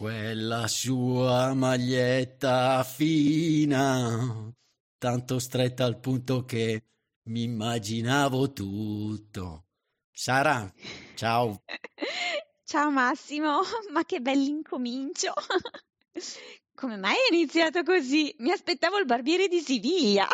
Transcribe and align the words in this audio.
Quella 0.00 0.66
sua 0.66 1.52
maglietta 1.52 2.82
fina, 2.84 4.50
tanto 4.96 5.38
stretta 5.38 5.84
al 5.84 6.00
punto 6.00 6.46
che 6.46 6.84
mi 7.24 7.42
immaginavo 7.42 8.50
tutto. 8.50 9.66
Sara, 10.10 10.72
ciao. 11.16 11.64
Ciao 12.64 12.90
Massimo, 12.90 13.60
ma 13.92 14.02
che 14.06 14.20
bell'incomincio. 14.20 15.34
Come 16.74 16.96
mai 16.96 17.16
è 17.16 17.34
iniziato 17.34 17.82
così? 17.82 18.34
Mi 18.38 18.52
aspettavo 18.52 18.96
il 18.96 19.04
barbiere 19.04 19.48
di 19.48 19.60
Siviglia. 19.60 20.26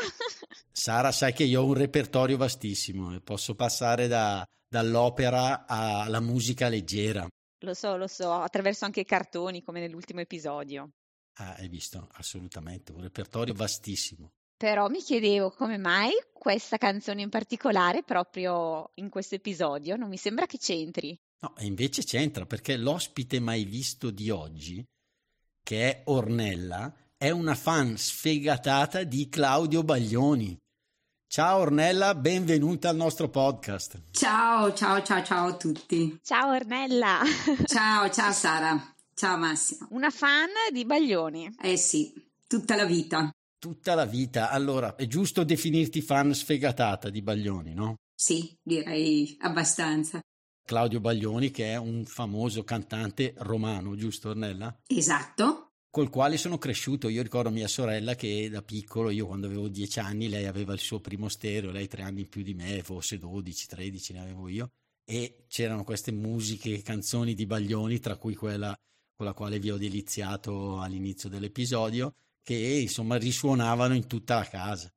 Sara, 0.71 1.11
sai 1.11 1.33
che 1.33 1.43
io 1.43 1.63
ho 1.63 1.67
un 1.67 1.75
repertorio 1.75 2.37
vastissimo 2.37 3.13
e 3.17 3.21
posso 3.21 3.57
passare 3.57 4.07
da, 4.07 4.47
dall'opera 4.69 5.67
alla 5.67 6.21
musica 6.21 6.69
leggera. 6.69 7.27
Lo 7.67 7.75
so, 7.75 7.97
lo 7.97 8.07
so, 8.07 8.33
attraverso 8.33 8.85
anche 8.85 9.01
i 9.01 9.05
cartoni 9.05 9.61
come 9.61 9.81
nell'ultimo 9.81 10.21
episodio. 10.21 10.89
Ah, 11.39 11.55
hai 11.55 11.67
visto? 11.67 12.09
Assolutamente, 12.13 12.93
un 12.93 13.01
repertorio 13.01 13.55
vastissimo. 13.55 14.31
Però 14.57 14.89
mi 14.89 15.01
chiedevo 15.01 15.51
come 15.51 15.77
mai 15.77 16.13
questa 16.33 16.77
canzone 16.77 17.23
in 17.23 17.29
particolare 17.29 18.05
proprio 18.05 18.93
in 18.95 19.09
questo 19.09 19.35
episodio 19.35 19.97
non 19.97 20.09
mi 20.09 20.17
sembra 20.17 20.47
che 20.47 20.59
c'entri. 20.59 21.19
No, 21.41 21.57
e 21.57 21.67
invece 21.67 22.05
c'entra 22.05 22.47
perché 22.47 22.77
l'ospite 22.77 23.41
mai 23.41 23.65
visto 23.65 24.13
di 24.13 24.31
oggi, 24.31 24.85
che 25.61 25.91
è 25.91 26.03
Ornella, 26.05 26.95
è 27.17 27.31
una 27.31 27.57
fan 27.57 27.97
sfegatata 27.99 29.03
di 29.03 29.29
Claudio 29.29 29.83
Baglioni. 29.83 30.57
Ciao 31.29 31.59
Ornella, 31.59 32.15
benvenuta 32.15 32.89
al 32.89 32.97
nostro 32.97 33.29
podcast. 33.29 34.01
Ciao, 34.13 34.73
ciao, 34.73 35.03
ciao, 35.03 35.23
ciao 35.25 35.49
a 35.49 35.57
tutti. 35.57 36.19
Ciao 36.23 36.55
Ornella. 36.55 37.21
Ciao, 37.67 38.09
ciao 38.11 38.33
Sara. 38.33 38.95
Ciao 39.13 39.37
Massimo. 39.37 39.89
Una 39.91 40.11
fan 40.11 40.49
di 40.73 40.87
Baglioni. 40.87 41.53
Eh 41.61 41.77
sì, 41.77 42.15
tutta 42.47 42.77
la 42.77 42.85
vita. 42.85 43.29
Tutta 43.59 43.95
la 43.95 44.07
vita. 44.07 44.51
Allora, 44.51 44.95
è 44.95 45.07
giusto 45.07 45.43
definirti 45.43 46.01
fan 46.01 46.33
sfegatata 46.33 47.11
di 47.11 47.21
Baglioni, 47.21 47.75
no? 47.75 47.97
Sì, 48.15 48.57
direi 48.63 49.37
abbastanza. 49.41 50.21
Claudio 50.65 51.01
Baglioni, 51.01 51.51
che 51.51 51.73
è 51.73 51.77
un 51.77 52.05
famoso 52.07 52.63
cantante 52.63 53.35
romano, 53.39 53.97
giusto 53.97 54.31
Ornella? 54.31 54.75
Esatto 54.87 55.66
col 55.97 56.11
quale 56.11 56.37
sono 56.37 56.59
cresciuto. 56.59 57.09
Io 57.09 57.23
ricordo 57.23 57.49
mia 57.49 57.69
sorella 57.69 58.15
che 58.15 58.51
da 58.51 58.61
piccolo, 58.61 59.09
io 59.09 59.27
quando 59.27 59.47
avevo 59.47 59.67
dieci 59.67 59.99
anni, 59.99 60.29
lei 60.29 60.45
aveva 60.45 60.75
il 60.75 60.79
suo 60.79 61.01
primo 61.01 61.31
stereo, 61.31 61.71
lei 61.71 61.89
tre 61.89 62.03
anni 62.03 62.27
più 62.27 62.43
di 62.43 62.53
me, 62.53 62.83
forse 62.83 63.19
12, 63.19 63.67
13 63.67 64.13
ne 64.13 64.21
avevo 64.21 64.47
io, 64.49 64.73
e 65.07 65.47
c'erano 65.49 65.85
queste 65.85 66.13
musiche, 66.13 66.83
canzoni 66.83 67.33
di 67.33 67.47
Baglioni, 67.47 67.99
tra 67.99 68.19
cui 68.19 68.35
quella 68.35 68.77
con 69.17 69.25
la 69.25 69.33
quale 69.33 69.59
vi 69.59 69.71
ho 69.71 69.79
deliziato 69.79 70.83
all'inizio 70.83 71.31
dell'episodio, 71.31 72.13
che 72.43 72.55
insomma 72.55 73.17
risuonavano 73.17 73.95
in 73.95 74.07
tutta 74.07 74.35
la 74.35 74.47
casa. 74.47 74.93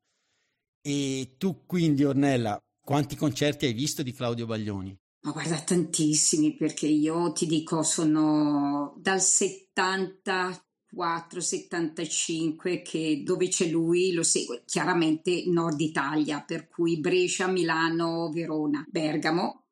E 0.82 1.36
tu 1.38 1.64
quindi, 1.66 2.04
Ornella, 2.04 2.60
quanti 2.84 3.16
concerti 3.16 3.66
hai 3.66 3.74
visto 3.74 4.04
di 4.04 4.12
Claudio 4.12 4.46
Baglioni? 4.46 4.94
Ma 5.22 5.32
guarda, 5.32 5.62
tantissimi, 5.62 6.58
perché 6.58 6.88
io 6.88 7.32
ti 7.32 7.46
dico, 7.46 7.84
sono 7.84 8.98
dal 8.98 9.22
70 9.22 10.62
4,75 10.96 12.82
che 12.82 13.22
dove 13.24 13.48
c'è 13.48 13.68
lui 13.68 14.12
lo 14.12 14.24
segue 14.24 14.64
chiaramente 14.66 15.44
Nord 15.48 15.80
Italia, 15.80 16.42
per 16.42 16.68
cui 16.68 17.00
Brescia, 17.00 17.48
Milano, 17.48 18.30
Verona, 18.32 18.86
Bergamo, 18.90 19.66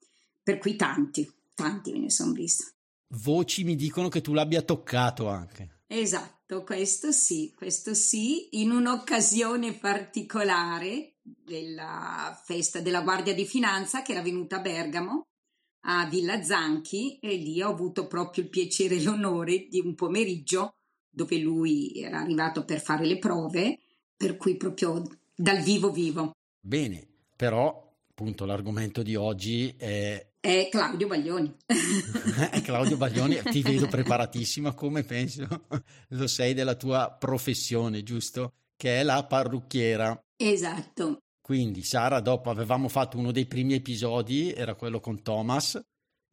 per 0.43 0.57
cui 0.57 0.75
tanti, 0.75 1.29
tanti 1.53 1.91
me 1.91 1.99
ne 1.99 2.11
sono 2.11 2.31
visti. 2.33 2.65
Voci 3.09 3.63
mi 3.63 3.75
dicono 3.75 4.09
che 4.09 4.21
tu 4.21 4.33
l'abbia 4.33 4.61
toccato 4.61 5.27
anche. 5.27 5.81
Esatto, 5.87 6.63
questo 6.63 7.11
sì, 7.11 7.53
questo 7.55 7.93
sì, 7.93 8.59
in 8.59 8.71
un'occasione 8.71 9.73
particolare 9.73 11.15
della 11.21 12.39
festa 12.45 12.81
della 12.81 13.01
Guardia 13.01 13.33
di 13.33 13.45
Finanza 13.45 14.01
che 14.01 14.11
era 14.11 14.21
venuta 14.21 14.57
a 14.57 14.61
Bergamo 14.61 15.27
a 15.89 16.05
Villa 16.05 16.43
Zanchi 16.43 17.17
e 17.19 17.35
lì 17.35 17.61
ho 17.61 17.69
avuto 17.69 18.07
proprio 18.07 18.43
il 18.43 18.49
piacere 18.49 18.95
e 18.95 19.03
l'onore 19.03 19.67
di 19.67 19.79
un 19.79 19.95
pomeriggio 19.95 20.76
dove 21.17 21.39
lui 21.39 21.91
era 21.95 22.19
arrivato 22.19 22.63
per 22.63 22.79
fare 22.79 23.03
le 23.05 23.17
prove, 23.17 23.79
per 24.15 24.37
cui 24.37 24.55
proprio 24.55 25.01
dal 25.35 25.63
vivo 25.63 25.91
vivo. 25.91 26.35
Bene, 26.61 27.05
però 27.35 27.91
appunto 28.09 28.45
l'argomento 28.45 29.01
di 29.01 29.15
oggi 29.15 29.73
è... 29.75 30.25
È 30.39 30.67
Claudio 30.69 31.07
Baglioni. 31.07 31.51
è 32.51 32.61
Claudio 32.61 32.97
Baglioni, 32.97 33.41
ti 33.49 33.63
vedo 33.63 33.87
preparatissima 33.87 34.73
come 34.75 35.03
penso 35.03 35.47
lo 36.09 36.27
sei 36.27 36.53
della 36.53 36.75
tua 36.75 37.15
professione, 37.19 38.03
giusto? 38.03 38.53
Che 38.75 38.99
è 38.99 39.03
la 39.03 39.25
parrucchiera. 39.25 40.23
Esatto. 40.37 41.17
Quindi 41.41 41.81
Sara, 41.81 42.19
dopo 42.19 42.51
avevamo 42.51 42.89
fatto 42.89 43.17
uno 43.17 43.31
dei 43.31 43.47
primi 43.47 43.73
episodi, 43.73 44.53
era 44.53 44.75
quello 44.75 44.99
con 44.99 45.23
Thomas, 45.23 45.81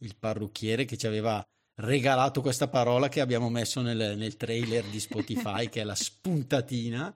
il 0.00 0.16
parrucchiere 0.18 0.84
che 0.84 0.98
ci 0.98 1.06
aveva 1.06 1.42
regalato 1.76 2.40
questa 2.40 2.68
parola 2.68 3.08
che 3.08 3.20
abbiamo 3.20 3.48
messo 3.48 3.80
nel, 3.80 4.16
nel 4.16 4.36
trailer 4.36 4.84
di 4.84 5.00
Spotify, 5.00 5.68
che 5.68 5.80
è 5.80 5.84
la 5.84 5.94
spuntatina, 5.94 7.14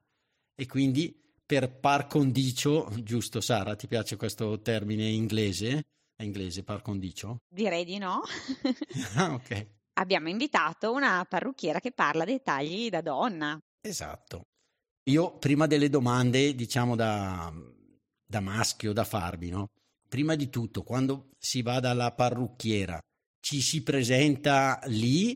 e 0.54 0.66
quindi 0.66 1.14
per 1.44 1.78
par 1.78 2.06
condicio, 2.06 2.90
giusto 3.02 3.40
Sara, 3.40 3.74
ti 3.76 3.86
piace 3.86 4.16
questo 4.16 4.60
termine 4.60 5.08
inglese? 5.08 5.84
È 6.14 6.24
inglese 6.24 6.64
par 6.64 6.82
condicio? 6.82 7.38
Direi 7.48 7.84
di 7.84 7.98
no. 7.98 8.22
ah, 9.16 9.32
ok. 9.34 9.66
Abbiamo 9.94 10.28
invitato 10.28 10.92
una 10.92 11.24
parrucchiera 11.28 11.80
che 11.80 11.92
parla 11.92 12.24
dei 12.24 12.42
tagli 12.42 12.88
da 12.90 13.00
donna. 13.00 13.58
Esatto. 13.80 14.42
Io 15.04 15.38
prima 15.38 15.66
delle 15.66 15.88
domande, 15.88 16.54
diciamo 16.54 16.94
da, 16.94 17.52
da 18.26 18.40
maschio, 18.40 18.92
da 18.92 19.04
farvi, 19.04 19.48
no? 19.48 19.68
Prima 20.08 20.34
di 20.34 20.50
tutto, 20.50 20.82
quando 20.82 21.30
si 21.38 21.62
va 21.62 21.80
dalla 21.80 22.12
parrucchiera, 22.12 23.00
ci 23.48 23.62
si 23.62 23.82
presenta 23.82 24.78
lì 24.88 25.34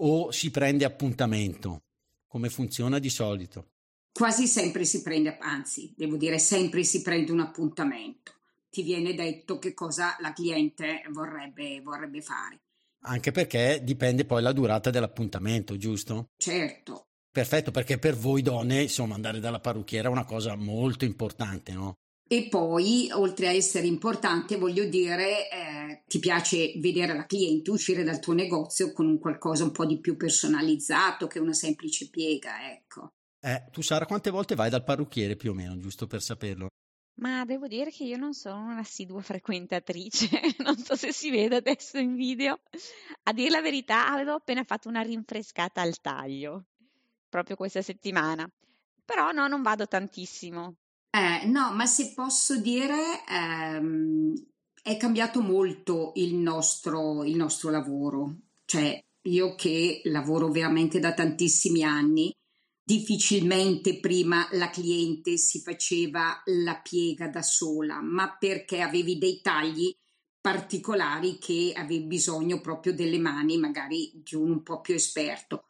o 0.00 0.30
si 0.30 0.50
prende 0.50 0.84
appuntamento? 0.84 1.84
Come 2.26 2.50
funziona 2.50 2.98
di 2.98 3.08
solito? 3.08 3.70
Quasi 4.12 4.46
sempre 4.46 4.84
si 4.84 5.00
prende, 5.00 5.38
anzi, 5.38 5.94
devo 5.96 6.18
dire 6.18 6.38
sempre 6.38 6.84
si 6.84 7.00
prende 7.00 7.32
un 7.32 7.40
appuntamento. 7.40 8.34
Ti 8.68 8.82
viene 8.82 9.14
detto 9.14 9.58
che 9.58 9.72
cosa 9.72 10.14
la 10.20 10.34
cliente 10.34 11.04
vorrebbe, 11.08 11.80
vorrebbe 11.80 12.20
fare. 12.20 12.60
Anche 13.04 13.30
perché 13.30 13.80
dipende 13.82 14.26
poi 14.26 14.42
la 14.42 14.52
durata 14.52 14.90
dell'appuntamento, 14.90 15.78
giusto? 15.78 16.32
Certo. 16.36 17.06
Perfetto, 17.30 17.70
perché 17.70 17.96
per 17.98 18.14
voi 18.14 18.42
donne, 18.42 18.82
insomma, 18.82 19.14
andare 19.14 19.40
dalla 19.40 19.60
parrucchiera 19.60 20.08
è 20.08 20.12
una 20.12 20.26
cosa 20.26 20.54
molto 20.54 21.06
importante, 21.06 21.72
no? 21.72 21.94
E 22.30 22.48
poi, 22.50 23.08
oltre 23.10 23.48
a 23.48 23.52
essere 23.52 23.86
importante, 23.86 24.58
voglio 24.58 24.84
dire, 24.84 25.50
eh, 25.50 26.02
ti 26.06 26.18
piace 26.18 26.74
vedere 26.76 27.14
la 27.14 27.24
cliente 27.24 27.70
uscire 27.70 28.04
dal 28.04 28.20
tuo 28.20 28.34
negozio 28.34 28.92
con 28.92 29.06
un 29.06 29.18
qualcosa 29.18 29.64
un 29.64 29.72
po' 29.72 29.86
di 29.86 29.98
più 29.98 30.14
personalizzato 30.14 31.26
che 31.26 31.38
una 31.38 31.54
semplice 31.54 32.10
piega, 32.10 32.70
ecco. 32.70 33.14
Eh, 33.40 33.64
tu 33.70 33.80
Sara, 33.80 34.04
quante 34.04 34.28
volte 34.28 34.54
vai 34.54 34.68
dal 34.68 34.84
parrucchiere 34.84 35.36
più 35.36 35.52
o 35.52 35.54
meno, 35.54 35.78
giusto 35.78 36.06
per 36.06 36.20
saperlo? 36.20 36.68
Ma 37.20 37.46
devo 37.46 37.66
dire 37.66 37.90
che 37.90 38.04
io 38.04 38.18
non 38.18 38.34
sono 38.34 38.72
un'assidua 38.72 39.22
frequentatrice, 39.22 40.28
non 40.62 40.76
so 40.76 40.96
se 40.96 41.14
si 41.14 41.30
vede 41.30 41.56
adesso 41.56 41.96
in 41.96 42.14
video. 42.14 42.60
A 43.22 43.32
dire 43.32 43.48
la 43.48 43.62
verità, 43.62 44.08
avevo 44.08 44.34
appena 44.34 44.64
fatto 44.64 44.88
una 44.88 45.00
rinfrescata 45.00 45.80
al 45.80 45.98
taglio, 45.98 46.66
proprio 47.26 47.56
questa 47.56 47.80
settimana. 47.80 48.46
Però 49.02 49.32
no, 49.32 49.48
non 49.48 49.62
vado 49.62 49.86
tantissimo. 49.86 50.76
Eh, 51.18 51.46
no, 51.46 51.72
ma 51.74 51.84
se 51.86 52.12
posso 52.14 52.60
dire, 52.60 53.24
ehm, 53.28 54.32
è 54.82 54.96
cambiato 54.96 55.40
molto 55.40 56.12
il 56.14 56.36
nostro, 56.36 57.24
il 57.24 57.34
nostro 57.34 57.70
lavoro. 57.70 58.36
Cioè, 58.64 59.02
io 59.22 59.54
che 59.56 60.00
lavoro 60.04 60.48
veramente 60.50 61.00
da 61.00 61.12
tantissimi 61.14 61.82
anni, 61.82 62.32
difficilmente 62.80 63.98
prima 63.98 64.46
la 64.52 64.70
cliente 64.70 65.36
si 65.38 65.60
faceva 65.60 66.40
la 66.44 66.80
piega 66.80 67.26
da 67.28 67.42
sola, 67.42 68.00
ma 68.00 68.36
perché 68.38 68.80
avevi 68.80 69.18
dei 69.18 69.40
tagli 69.40 69.92
particolari 70.40 71.38
che 71.38 71.72
avevi 71.74 72.06
bisogno 72.06 72.60
proprio 72.60 72.94
delle 72.94 73.18
mani 73.18 73.58
magari 73.58 74.12
di 74.14 74.36
un 74.36 74.50
un 74.52 74.62
po' 74.62 74.80
più 74.80 74.94
esperto. 74.94 75.67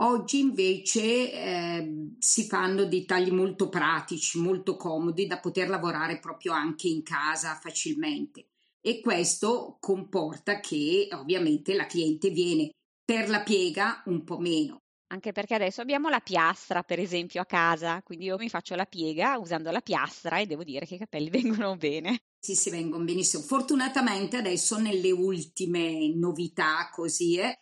Oggi 0.00 0.38
invece 0.38 1.32
eh, 1.32 2.14
si 2.18 2.44
fanno 2.44 2.84
dei 2.84 3.04
tagli 3.04 3.32
molto 3.32 3.68
pratici, 3.68 4.38
molto 4.38 4.76
comodi 4.76 5.26
da 5.26 5.40
poter 5.40 5.68
lavorare 5.68 6.20
proprio 6.20 6.52
anche 6.52 6.86
in 6.86 7.02
casa 7.02 7.58
facilmente 7.60 8.46
e 8.80 9.00
questo 9.00 9.76
comporta 9.80 10.60
che 10.60 11.08
ovviamente 11.12 11.74
la 11.74 11.86
cliente 11.86 12.30
viene 12.30 12.70
per 13.04 13.28
la 13.28 13.42
piega 13.42 14.02
un 14.06 14.22
po' 14.22 14.38
meno. 14.38 14.82
Anche 15.10 15.32
perché 15.32 15.54
adesso 15.54 15.80
abbiamo 15.80 16.10
la 16.10 16.20
piastra, 16.20 16.82
per 16.82 17.00
esempio, 17.00 17.40
a 17.40 17.46
casa, 17.46 18.02
quindi 18.02 18.26
io 18.26 18.36
mi 18.36 18.50
faccio 18.50 18.74
la 18.74 18.84
piega 18.84 19.38
usando 19.38 19.70
la 19.70 19.80
piastra 19.80 20.38
e 20.38 20.46
devo 20.46 20.62
dire 20.62 20.86
che 20.86 20.96
i 20.96 20.98
capelli 20.98 21.30
vengono 21.42 21.76
bene. 21.76 22.20
Sì, 22.38 22.54
si 22.54 22.70
vengono 22.70 23.04
benissimo. 23.04 23.42
Fortunatamente 23.42 24.36
adesso 24.36 24.78
nelle 24.78 25.10
ultime 25.10 26.14
novità 26.14 26.88
così, 26.92 27.36
eh, 27.38 27.58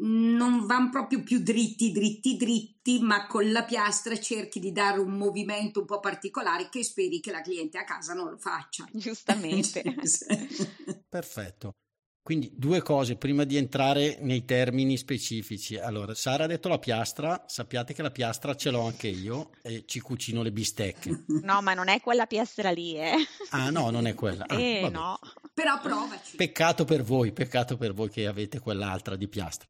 non 0.00 0.66
vanno 0.66 0.90
proprio 0.90 1.22
più 1.22 1.40
dritti, 1.40 1.92
dritti, 1.92 2.36
dritti, 2.36 3.00
ma 3.00 3.26
con 3.26 3.50
la 3.50 3.64
piastra 3.64 4.18
cerchi 4.18 4.60
di 4.60 4.72
dare 4.72 4.98
un 4.98 5.12
movimento 5.12 5.80
un 5.80 5.86
po' 5.86 6.00
particolare 6.00 6.68
che 6.68 6.82
speri 6.84 7.20
che 7.20 7.30
la 7.30 7.42
cliente 7.42 7.78
a 7.78 7.84
casa 7.84 8.14
non 8.14 8.30
lo 8.30 8.38
faccia. 8.38 8.86
Giustamente. 8.92 9.82
Perfetto. 11.08 11.74
Quindi 12.22 12.52
due 12.54 12.82
cose 12.82 13.16
prima 13.16 13.44
di 13.44 13.56
entrare 13.56 14.18
nei 14.20 14.44
termini 14.44 14.96
specifici. 14.96 15.76
Allora, 15.78 16.14
Sara 16.14 16.44
ha 16.44 16.46
detto 16.46 16.68
la 16.68 16.78
piastra, 16.78 17.44
sappiate 17.46 17.94
che 17.94 18.02
la 18.02 18.10
piastra 18.10 18.54
ce 18.54 18.70
l'ho 18.70 18.84
anche 18.84 19.08
io 19.08 19.50
e 19.62 19.84
ci 19.86 20.00
cucino 20.00 20.42
le 20.42 20.52
bistecche. 20.52 21.24
No, 21.42 21.62
ma 21.62 21.72
non 21.72 21.88
è 21.88 22.00
quella 22.00 22.26
piastra 22.26 22.70
lì, 22.70 22.96
eh. 22.96 23.14
Ah, 23.50 23.70
no, 23.70 23.90
non 23.90 24.06
è 24.06 24.14
quella. 24.14 24.44
Ah, 24.46 24.60
eh, 24.60 24.82
vabbè. 24.82 24.94
no. 24.94 25.18
Però 25.52 25.80
provaci. 25.80 26.36
Peccato 26.36 26.84
per 26.84 27.02
voi, 27.02 27.32
peccato 27.32 27.76
per 27.76 27.94
voi 27.94 28.10
che 28.10 28.26
avete 28.26 28.60
quell'altra 28.60 29.16
di 29.16 29.26
piastra. 29.26 29.66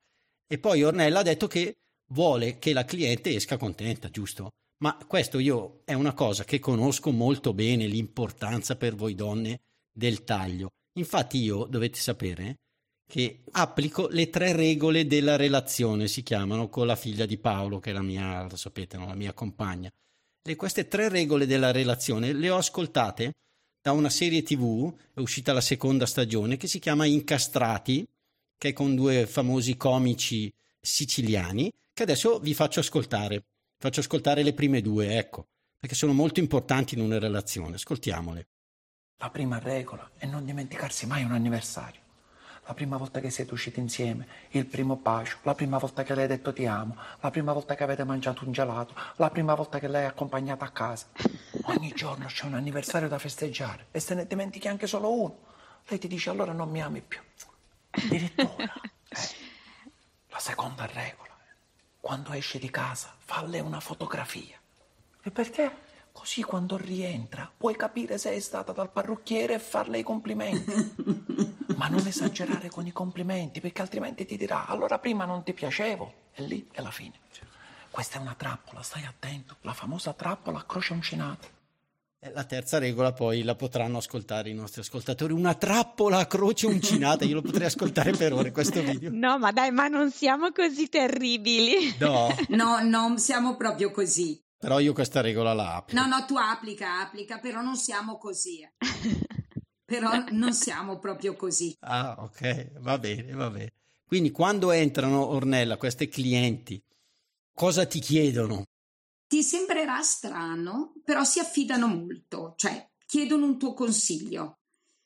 E 0.52 0.58
poi 0.58 0.82
Ornella 0.82 1.20
ha 1.20 1.23
detto 1.23 1.47
che 1.47 1.76
vuole 2.08 2.58
che 2.58 2.73
la 2.73 2.85
cliente 2.85 3.32
esca 3.32 3.56
contenta, 3.56 4.11
giusto? 4.11 4.50
Ma 4.82 4.99
questo 5.06 5.38
io 5.38 5.82
è 5.85 5.93
una 5.93 6.12
cosa 6.12 6.43
che 6.43 6.58
conosco 6.58 7.12
molto 7.12 7.55
bene, 7.55 7.87
l'importanza 7.87 8.75
per 8.75 8.97
voi 8.97 9.14
donne 9.14 9.61
del 9.93 10.25
taglio. 10.25 10.70
Infatti 10.99 11.38
io 11.38 11.67
dovete 11.67 12.00
sapere 12.00 12.56
che 13.06 13.43
applico 13.52 14.08
le 14.08 14.29
tre 14.29 14.52
regole 14.52 15.06
della 15.06 15.37
relazione, 15.37 16.08
si 16.08 16.25
chiamano 16.25 16.69
con 16.69 16.87
la 16.87 16.97
figlia 16.97 17.26
di 17.26 17.38
Paolo, 17.38 17.79
che 17.79 17.91
è 17.91 17.93
la 17.93 18.02
mia, 18.02 18.49
lo 18.49 18.56
sapete, 18.56 18.97
no? 18.97 19.06
la 19.06 19.14
mia 19.14 19.32
compagna. 19.32 19.88
E 20.43 20.56
queste 20.56 20.88
tre 20.88 21.08
regole 21.08 21.47
della 21.47 21.70
relazione 21.70 22.32
le 22.32 22.50
ho 22.50 22.56
ascoltate 22.56 23.35
da 23.81 23.93
una 23.93 24.11
serie 24.11 24.43
tv, 24.43 24.93
è 25.14 25.20
uscita 25.20 25.52
la 25.52 25.61
seconda 25.61 26.06
stagione, 26.06 26.56
che 26.56 26.67
si 26.67 26.81
chiama 26.81 27.05
Incastrati, 27.05 28.05
che 28.61 28.69
è 28.69 28.73
con 28.75 28.95
due 28.95 29.27
famosi 29.27 29.79
comici 29.79 30.53
siciliani, 30.79 31.73
che 31.95 32.03
adesso 32.03 32.39
vi 32.41 32.53
faccio 32.53 32.81
ascoltare. 32.81 33.47
Faccio 33.79 34.01
ascoltare 34.01 34.43
le 34.43 34.53
prime 34.53 34.83
due, 34.83 35.17
ecco, 35.17 35.47
perché 35.79 35.95
sono 35.95 36.12
molto 36.12 36.41
importanti 36.41 36.95
in 36.95 37.01
una 37.01 37.19
relazione. 37.19 37.77
Ascoltiamole. 37.77 38.49
La 39.17 39.31
prima 39.31 39.59
regola 39.59 40.11
è 40.15 40.27
non 40.27 40.45
dimenticarsi 40.45 41.07
mai 41.07 41.25
un 41.25 41.33
anniversario. 41.33 42.01
La 42.67 42.75
prima 42.75 42.99
volta 42.99 43.21
che 43.21 43.31
siete 43.31 43.55
usciti 43.55 43.81
insieme, 43.81 44.27
il 44.51 44.67
primo 44.67 44.97
bacio, 44.97 45.39
la 45.45 45.55
prima 45.55 45.79
volta 45.79 46.03
che 46.03 46.15
lei 46.15 46.25
ha 46.25 46.29
detto 46.29 46.53
ti 46.53 46.67
amo, 46.67 46.99
la 47.21 47.31
prima 47.31 47.55
volta 47.55 47.75
che 47.75 47.83
avete 47.83 48.05
mangiato 48.05 48.45
un 48.45 48.53
gelato, 48.53 48.95
la 49.17 49.31
prima 49.31 49.55
volta 49.55 49.79
che 49.79 49.89
lei 49.89 50.03
è 50.03 50.09
accompagnata 50.09 50.67
a 50.67 50.71
casa. 50.71 51.07
Ogni 51.62 51.93
giorno 51.95 52.27
c'è 52.27 52.45
un 52.45 52.55
anniversario 52.55 53.09
da 53.09 53.19
festeggiare 53.19 53.87
e 53.91 54.01
se 54.01 54.15
ne 54.15 54.27
dimentichi 54.27 54.69
anche 54.69 54.87
solo 54.87 55.19
uno, 55.19 55.39
lei 55.87 55.99
ti 55.99 56.09
dice 56.09 56.29
allora 56.29 56.53
non 56.53 56.69
mi 56.69 56.83
ami 56.83 57.01
più. 57.01 57.21
Addirittura. 58.05 58.75
Eh, 59.12 59.29
la 60.29 60.38
seconda 60.38 60.87
regola. 60.87 61.37
Quando 61.99 62.32
esce 62.32 62.61
di 62.61 62.70
casa, 62.70 63.12
falle 63.19 63.58
una 63.58 63.81
fotografia. 63.81 64.56
E 65.20 65.31
perché? 65.32 65.88
Così 66.12 66.43
quando 66.43 66.76
rientra 66.76 67.50
puoi 67.56 67.75
capire 67.75 68.19
se 68.19 68.31
è 68.32 68.38
stata 68.38 68.70
dal 68.70 68.91
parrucchiere 68.93 69.55
e 69.55 69.58
farle 69.58 69.99
i 69.99 70.05
complimenti. 70.05 70.94
Ma 71.75 71.88
non 71.88 72.06
esagerare 72.06 72.69
con 72.69 72.87
i 72.87 72.93
complimenti, 72.93 73.61
perché 73.61 73.82
altrimenti 73.82 74.25
ti 74.25 74.37
dirà 74.37 74.67
allora 74.67 75.00
prima 75.00 75.25
non 75.25 75.43
ti 75.43 75.52
piacevo. 75.52 76.14
E 76.35 76.43
lì 76.44 76.69
è 76.70 76.81
la 76.82 76.93
fine. 76.93 77.19
Questa 77.91 78.19
è 78.19 78.20
una 78.20 78.35
trappola, 78.35 78.82
stai 78.82 79.05
attento. 79.05 79.56
La 79.62 79.73
famosa 79.73 80.12
trappola 80.12 80.58
a 80.58 80.64
croce 80.64 80.93
uncinata. 80.93 81.49
La 82.34 82.44
terza 82.44 82.76
regola 82.78 83.12
poi 83.14 83.43
la 83.43 83.55
potranno 83.55 83.96
ascoltare 83.96 84.50
i 84.50 84.55
nostri 84.55 84.82
ascoltatori. 84.82 85.32
Una 85.32 85.55
trappola 85.55 86.19
a 86.19 86.26
croce 86.26 86.67
uncinata, 86.67 87.25
io 87.25 87.37
lo 87.37 87.40
potrei 87.40 87.67
ascoltare 87.67 88.11
per 88.11 88.34
ore 88.34 88.52
questo 88.52 88.82
video. 88.82 89.08
No, 89.11 89.38
ma 89.38 89.52
dai, 89.52 89.70
ma 89.70 89.88
non 89.88 90.11
siamo 90.11 90.52
così 90.52 90.90
terribili. 90.90 91.96
No. 91.99 92.28
No, 92.49 92.82
non 92.82 93.19
siamo 93.19 93.56
proprio 93.56 93.90
così. 93.90 94.38
Però 94.58 94.78
io 94.81 94.93
questa 94.93 95.22
regola 95.22 95.55
la 95.55 95.76
applico. 95.76 95.99
No, 95.99 96.06
no, 96.06 96.26
tu 96.26 96.37
applica, 96.37 97.00
applica, 97.00 97.38
però 97.38 97.62
non 97.62 97.76
siamo 97.76 98.19
così. 98.19 98.61
eh. 98.61 98.75
Però 99.82 100.11
non 100.32 100.52
siamo 100.52 100.99
proprio 100.99 101.34
così. 101.34 101.75
Ah, 101.81 102.16
ok, 102.19 102.81
va 102.81 102.99
bene, 102.99 103.32
va 103.32 103.49
bene. 103.49 103.73
Quindi 104.05 104.31
quando 104.31 104.73
entrano, 104.73 105.26
Ornella, 105.28 105.78
queste 105.78 106.08
clienti, 106.08 106.78
cosa 107.55 107.87
ti 107.87 107.99
chiedono? 107.99 108.66
Ti 109.31 109.44
sembrerà 109.44 110.03
strano, 110.03 110.93
però 111.05 111.23
si 111.23 111.38
affidano 111.38 111.87
molto, 111.87 112.55
cioè 112.56 112.91
chiedono 113.06 113.44
un 113.47 113.61
tuo 113.61 113.75
consiglio 113.75 114.59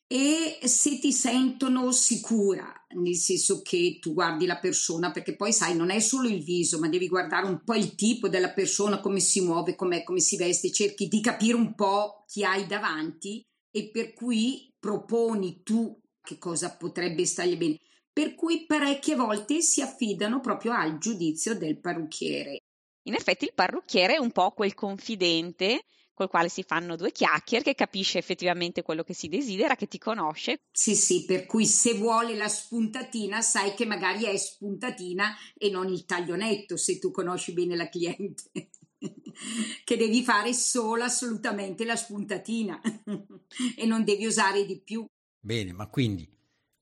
e 0.06 0.60
se 0.62 0.98
ti 0.98 1.12
sentono 1.12 1.92
sicura, 1.92 2.72
nel 2.96 3.16
senso 3.16 3.60
che 3.60 3.98
tu 4.00 4.14
guardi 4.14 4.46
la 4.46 4.58
persona, 4.58 5.10
perché 5.10 5.36
poi 5.36 5.52
sai, 5.52 5.76
non 5.76 5.90
è 5.90 6.00
solo 6.00 6.28
il 6.28 6.42
viso, 6.42 6.78
ma 6.78 6.88
devi 6.88 7.06
guardare 7.06 7.46
un 7.46 7.62
po' 7.62 7.74
il 7.74 7.94
tipo 7.96 8.30
della 8.30 8.54
persona, 8.54 8.98
come 9.00 9.20
si 9.20 9.42
muove, 9.42 9.74
com'è, 9.74 10.02
come 10.04 10.20
si 10.20 10.38
veste, 10.38 10.72
cerchi 10.72 11.06
di 11.06 11.20
capire 11.20 11.58
un 11.58 11.74
po' 11.74 12.24
chi 12.26 12.44
hai 12.44 12.66
davanti 12.66 13.46
e 13.70 13.90
per 13.90 14.14
cui 14.14 14.72
proponi 14.78 15.60
tu 15.62 16.00
che 16.22 16.38
cosa 16.38 16.74
potrebbe 16.74 17.26
stargli 17.26 17.58
bene. 17.58 17.78
Per 18.10 18.34
cui 18.34 18.64
parecchie 18.64 19.16
volte 19.16 19.60
si 19.60 19.82
affidano 19.82 20.40
proprio 20.40 20.72
al 20.72 20.96
giudizio 20.96 21.54
del 21.54 21.78
parrucchiere. 21.78 22.60
In 23.06 23.14
effetti 23.14 23.44
il 23.44 23.52
parrucchiere 23.54 24.14
è 24.14 24.18
un 24.18 24.32
po' 24.32 24.52
quel 24.52 24.74
confidente 24.74 25.84
col 26.14 26.28
quale 26.28 26.48
si 26.48 26.62
fanno 26.62 26.96
due 26.96 27.10
chiacchiere, 27.10 27.64
che 27.64 27.74
capisce 27.74 28.18
effettivamente 28.18 28.82
quello 28.82 29.02
che 29.02 29.14
si 29.14 29.28
desidera, 29.28 29.74
che 29.74 29.88
ti 29.88 29.98
conosce. 29.98 30.60
Sì, 30.70 30.94
sì, 30.94 31.24
per 31.24 31.44
cui 31.44 31.66
se 31.66 31.94
vuole 31.94 32.36
la 32.36 32.48
spuntatina, 32.48 33.42
sai 33.42 33.74
che 33.74 33.84
magari 33.84 34.24
è 34.24 34.36
spuntatina 34.36 35.34
e 35.58 35.70
non 35.70 35.88
il 35.88 36.04
taglionetto, 36.04 36.76
se 36.76 36.98
tu 36.98 37.10
conosci 37.10 37.52
bene 37.52 37.74
la 37.74 37.88
cliente. 37.88 38.70
che 39.84 39.96
devi 39.96 40.22
fare 40.22 40.54
solo 40.54 41.02
assolutamente 41.02 41.84
la 41.84 41.96
spuntatina 41.96 42.80
e 43.76 43.84
non 43.84 44.04
devi 44.04 44.24
usare 44.24 44.64
di 44.64 44.80
più. 44.80 45.04
Bene, 45.40 45.72
ma 45.72 45.88
quindi 45.88 46.26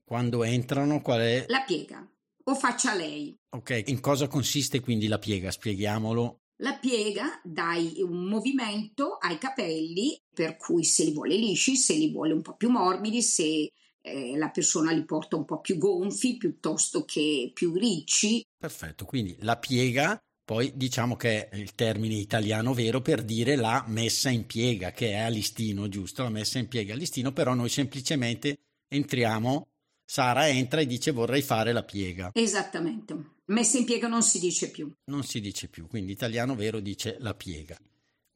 quando 0.05 0.45
entrano 0.45 1.01
qual 1.01 1.21
è? 1.21 1.47
La 1.49 1.63
piega 1.63 2.12
o 2.45 2.55
faccia 2.55 2.95
lei. 2.95 3.37
Ok, 3.51 3.85
in 3.87 4.01
cosa 4.01 4.29
consiste 4.29 4.81
quindi 4.81 5.07
la 5.07 5.19
piega? 5.19 5.51
Spieghiamolo. 5.51 6.41
La 6.63 6.75
piega 6.75 7.41
dai 7.43 8.03
un 8.03 8.25
movimento 8.25 9.17
ai 9.21 9.39
capelli, 9.39 10.17
per 10.33 10.57
cui 10.57 10.85
se 10.85 11.05
li 11.05 11.13
vuole 11.13 11.37
lisci, 11.37 11.77
se 11.77 11.95
li 11.95 12.11
vuole 12.13 12.33
un 12.33 12.43
po' 12.43 12.55
più 12.55 12.71
morbidi, 12.71 13.21
se 13.21 13.73
eh, 14.01 14.37
la 14.37 14.51
persona 14.51 14.93
li 14.93 15.05
porta 15.05 15.37
un 15.37 15.45
po' 15.45 15.61
più 15.61 15.79
gonfi 15.79 16.37
piuttosto 16.37 17.05
che 17.05 17.51
più 17.53 17.73
ricci. 17.75 18.45
Perfetto, 18.57 19.05
quindi 19.05 19.37
la 19.41 19.59
piega, 19.59 20.17
poi 20.45 20.73
diciamo 20.77 21.17
che 21.17 21.49
è 21.49 21.57
il 21.57 21.75
termine 21.75 22.15
italiano 22.15 22.75
vero 22.75 23.01
per 23.01 23.23
dire 23.23 23.57
la 23.57 23.85
messa 23.89 24.31
in 24.31 24.47
piega, 24.47 24.93
che 24.93 25.11
è 25.11 25.19
a 25.19 25.29
listino, 25.29 25.89
giusto? 25.89 26.23
La 26.23 26.31
messa 26.31 26.59
in 26.59 26.69
piega 26.69 26.95
a 26.95 26.97
listino, 26.97 27.33
però 27.33 27.55
noi 27.55 27.69
semplicemente 27.69 28.59
entriamo 28.89 29.72
Sara 30.13 30.47
entra 30.47 30.83
e 30.83 30.87
dice 30.87 31.11
vorrei 31.11 31.41
fare 31.41 31.73
la 31.73 31.85
piega. 31.85 32.33
Esattamente. 32.35 33.37
Messa 33.47 33.79
in 33.79 33.87
piega 33.87 34.09
non 34.09 34.23
si 34.23 34.39
dice 34.39 34.71
più. 34.71 34.93
Non 35.07 35.23
si 35.23 35.41
dice 35.41 35.69
più, 35.69 35.87
quindi 35.87 36.13
italiano 36.13 36.55
vero 36.55 36.81
dice 36.81 37.17
la 37.21 37.33
piega. 37.33 37.79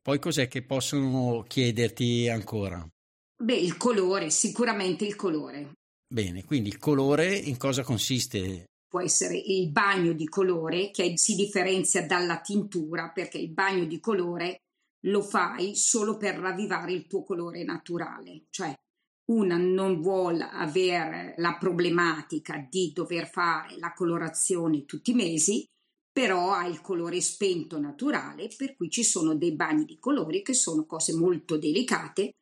Poi 0.01 0.19
cos'è 0.19 0.49
che 0.49 0.63
possono 0.63 1.45
chiederti 1.47 2.31
ancora? 2.31 2.83
Beh, 3.43 3.57
il 3.57 3.77
colore, 3.77 4.31
sicuramente 4.31 5.05
il 5.05 5.17
colore. 5.17 5.73
Bene, 6.09 6.45
quindi 6.45 6.71
il 6.71 6.79
colore 6.79 7.37
in 7.37 7.59
cosa 7.59 7.83
consiste? 7.83 8.65
Può 8.89 9.03
essere 9.03 9.37
il 9.37 9.71
bagno 9.71 10.15
di 10.15 10.29
colore 10.29 10.91
che 10.91 11.13
si 11.19 11.35
differenzia 11.35 12.07
dalla 12.07 12.41
tintura 12.41 13.11
perché 13.11 13.37
il 13.37 13.53
bagno 13.53 13.85
di 13.85 14.01
colore 14.01 14.63
lo 15.09 15.21
fai 15.21 15.77
solo 15.77 16.17
per 16.17 16.39
ravvivare 16.39 16.95
il 16.95 17.07
tuo 17.07 17.23
colore 17.23 17.65
naturale, 17.65 18.45
cioè 18.49 18.75
una 19.27 19.57
non 19.57 20.01
vuole 20.01 20.49
avere 20.51 21.35
la 21.39 21.57
problematica 21.59 22.67
di 22.71 22.93
dover 22.95 23.29
fare 23.29 23.77
la 23.79 23.93
colorazione 23.93 24.85
tutti 24.85 25.11
i 25.11 25.15
mesi, 25.15 25.67
però 26.13 26.53
ha 26.53 26.67
il 26.67 26.81
colore 26.81 27.21
spento 27.21 27.79
naturale, 27.79 28.49
per 28.57 28.77
cui 28.77 28.89
ci 28.89 29.03
sono 29.03 29.35
dei 29.35 29.55
bagni 29.55 29.85
di 29.85 29.99
colori 29.99 30.43
che 30.43 30.55
sono 30.55 30.87
cose 30.87 31.13
molto 31.13 31.59
delicate, 31.59 32.37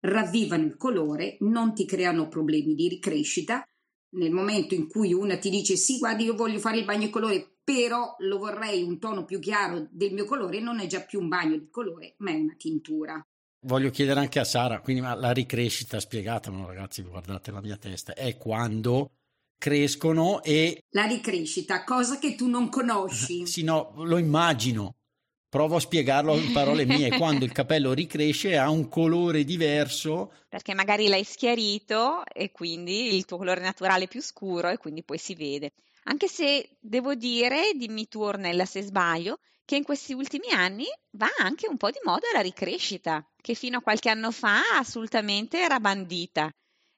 ravvivano 0.00 0.64
il 0.64 0.76
colore, 0.76 1.36
non 1.40 1.74
ti 1.74 1.84
creano 1.84 2.28
problemi 2.28 2.74
di 2.74 2.88
ricrescita. 2.88 3.62
Nel 4.12 4.32
momento 4.32 4.74
in 4.74 4.88
cui 4.88 5.12
una 5.12 5.38
ti 5.38 5.50
dice 5.50 5.76
sì, 5.76 5.98
guardi, 5.98 6.24
io 6.24 6.34
voglio 6.34 6.58
fare 6.58 6.78
il 6.78 6.84
bagno 6.84 7.04
di 7.04 7.10
colore 7.10 7.58
però 7.62 8.16
lo 8.18 8.38
vorrei 8.38 8.82
un 8.82 8.98
tono 8.98 9.24
più 9.24 9.38
chiaro 9.38 9.86
del 9.92 10.12
mio 10.12 10.24
colore, 10.24 10.58
non 10.58 10.80
è 10.80 10.86
già 10.86 11.02
più 11.02 11.20
un 11.20 11.28
bagno 11.28 11.56
di 11.56 11.70
colore, 11.70 12.14
ma 12.18 12.30
è 12.32 12.34
una 12.34 12.56
tintura. 12.56 13.24
Voglio 13.62 13.90
chiedere 13.90 14.20
anche 14.20 14.38
a 14.38 14.44
Sara, 14.44 14.80
quindi 14.80 15.02
ma 15.02 15.14
la 15.14 15.32
ricrescita, 15.32 16.00
spiegatemelo 16.00 16.66
ragazzi, 16.66 17.02
guardate 17.02 17.50
la 17.50 17.60
mia 17.60 17.76
testa, 17.76 18.14
è 18.14 18.38
quando 18.38 19.10
crescono 19.58 20.42
e... 20.42 20.82
La 20.90 21.04
ricrescita, 21.04 21.84
cosa 21.84 22.18
che 22.18 22.34
tu 22.34 22.48
non 22.48 22.70
conosci. 22.70 23.44
sì, 23.46 23.62
no, 23.62 23.92
lo 23.96 24.16
immagino. 24.16 24.94
Provo 25.50 25.76
a 25.76 25.80
spiegarlo 25.80 26.36
in 26.36 26.52
parole 26.52 26.86
mie, 26.86 27.10
quando 27.18 27.44
il 27.44 27.52
capello 27.52 27.92
ricresce 27.92 28.56
ha 28.56 28.70
un 28.70 28.88
colore 28.88 29.44
diverso. 29.44 30.32
Perché 30.48 30.72
magari 30.72 31.08
l'hai 31.08 31.24
schiarito 31.24 32.24
e 32.32 32.52
quindi 32.52 33.14
il 33.14 33.26
tuo 33.26 33.36
colore 33.36 33.60
naturale 33.60 34.04
è 34.04 34.08
più 34.08 34.22
scuro 34.22 34.70
e 34.70 34.78
quindi 34.78 35.02
poi 35.02 35.18
si 35.18 35.34
vede. 35.34 35.72
Anche 36.04 36.28
se 36.28 36.76
devo 36.80 37.14
dire, 37.14 37.72
dimmi 37.76 38.08
tu 38.08 38.22
Ornella 38.22 38.64
se 38.64 38.80
sbaglio, 38.80 39.40
che 39.70 39.76
in 39.76 39.84
questi 39.84 40.14
ultimi 40.14 40.50
anni 40.50 40.86
va 41.12 41.28
anche 41.38 41.68
un 41.68 41.76
po' 41.76 41.90
di 41.90 42.00
moda 42.02 42.26
la 42.32 42.40
ricrescita, 42.40 43.24
che 43.40 43.54
fino 43.54 43.78
a 43.78 43.80
qualche 43.80 44.08
anno 44.08 44.32
fa 44.32 44.62
assolutamente 44.76 45.60
era 45.60 45.78
bandita. 45.78 46.50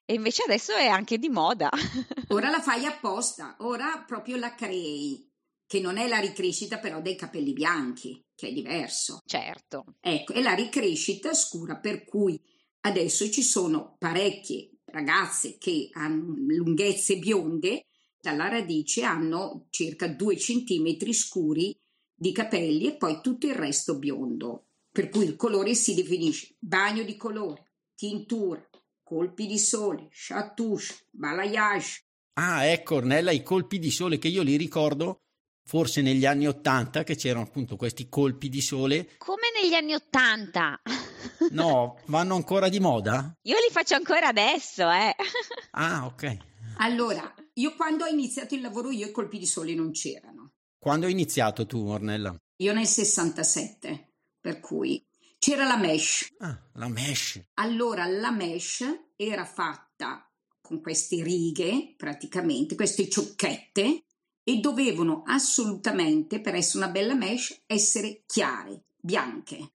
E 0.06 0.14
invece 0.14 0.44
adesso 0.44 0.72
è 0.72 0.86
anche 0.86 1.18
di 1.18 1.28
moda. 1.28 1.68
ora 2.28 2.48
la 2.48 2.62
fai 2.62 2.86
apposta, 2.86 3.56
ora 3.58 4.02
proprio 4.06 4.38
la 4.38 4.54
crei 4.54 5.30
che 5.66 5.80
non 5.80 5.98
è 5.98 6.08
la 6.08 6.16
ricrescita 6.16 6.78
però 6.78 7.02
dei 7.02 7.14
capelli 7.14 7.52
bianchi, 7.52 8.24
che 8.34 8.48
è 8.48 8.52
diverso. 8.54 9.18
Certo. 9.26 9.96
Ecco, 10.00 10.32
è 10.32 10.40
la 10.40 10.54
ricrescita 10.54 11.34
scura, 11.34 11.76
per 11.76 12.06
cui 12.06 12.40
adesso 12.86 13.28
ci 13.28 13.42
sono 13.42 13.96
parecchie 13.98 14.78
ragazze 14.86 15.58
che 15.58 15.90
hanno 15.92 16.32
lunghezze 16.38 17.18
bionde, 17.18 17.88
dalla 18.18 18.48
radice 18.48 19.02
hanno 19.02 19.66
circa 19.68 20.08
due 20.08 20.38
centimetri 20.38 21.12
scuri 21.12 21.78
di 22.22 22.30
capelli 22.30 22.86
e 22.86 22.96
poi 22.96 23.18
tutto 23.20 23.48
il 23.48 23.54
resto 23.56 23.98
biondo. 23.98 24.66
Per 24.92 25.08
cui 25.08 25.24
il 25.24 25.34
colore 25.34 25.74
si 25.74 25.92
definisce 25.92 26.54
bagno 26.60 27.02
di 27.02 27.16
colore, 27.16 27.72
tintura, 27.96 28.64
colpi 29.02 29.46
di 29.46 29.58
sole, 29.58 30.08
chatouche, 30.12 31.08
balayage. 31.10 32.04
Ah, 32.34 32.64
ecco, 32.64 32.96
Ornella, 32.96 33.32
i 33.32 33.42
colpi 33.42 33.80
di 33.80 33.90
sole 33.90 34.18
che 34.18 34.28
io 34.28 34.42
li 34.42 34.56
ricordo 34.56 35.22
forse 35.64 36.00
negli 36.00 36.24
anni 36.24 36.46
Ottanta 36.46 37.02
che 37.02 37.16
c'erano 37.16 37.44
appunto 37.44 37.74
questi 37.74 38.08
colpi 38.08 38.48
di 38.48 38.60
sole. 38.60 39.16
Come 39.18 39.48
negli 39.60 39.74
anni 39.74 39.94
Ottanta? 39.94 40.80
no, 41.50 41.98
vanno 42.06 42.36
ancora 42.36 42.68
di 42.68 42.78
moda? 42.78 43.36
Io 43.42 43.56
li 43.56 43.72
faccio 43.72 43.96
ancora 43.96 44.28
adesso, 44.28 44.88
eh. 44.88 45.14
ah, 45.72 46.06
ok. 46.06 46.36
Allora, 46.76 47.34
io 47.54 47.74
quando 47.74 48.04
ho 48.04 48.08
iniziato 48.08 48.54
il 48.54 48.60
lavoro 48.60 48.90
io 48.90 49.08
i 49.08 49.10
colpi 49.10 49.38
di 49.38 49.46
sole 49.46 49.74
non 49.74 49.90
c'erano. 49.90 50.41
Quando 50.82 51.06
hai 51.06 51.12
iniziato 51.12 51.64
tu, 51.64 51.86
Ornella? 51.86 52.34
Io 52.56 52.72
nel 52.72 52.88
67, 52.88 54.14
per 54.40 54.58
cui 54.58 55.00
c'era 55.38 55.64
la 55.64 55.76
mesh. 55.76 56.34
Ah, 56.38 56.60
la 56.72 56.88
mesh. 56.88 57.40
Allora, 57.54 58.04
la 58.06 58.32
mesh 58.32 58.82
era 59.14 59.44
fatta 59.44 60.28
con 60.60 60.80
queste 60.80 61.22
righe, 61.22 61.94
praticamente, 61.96 62.74
queste 62.74 63.08
ciocchette, 63.08 64.06
e 64.42 64.56
dovevano 64.56 65.22
assolutamente, 65.24 66.40
per 66.40 66.56
essere 66.56 66.82
una 66.82 66.92
bella 66.92 67.14
mesh, 67.14 67.62
essere 67.66 68.24
chiare, 68.26 68.86
bianche, 69.00 69.74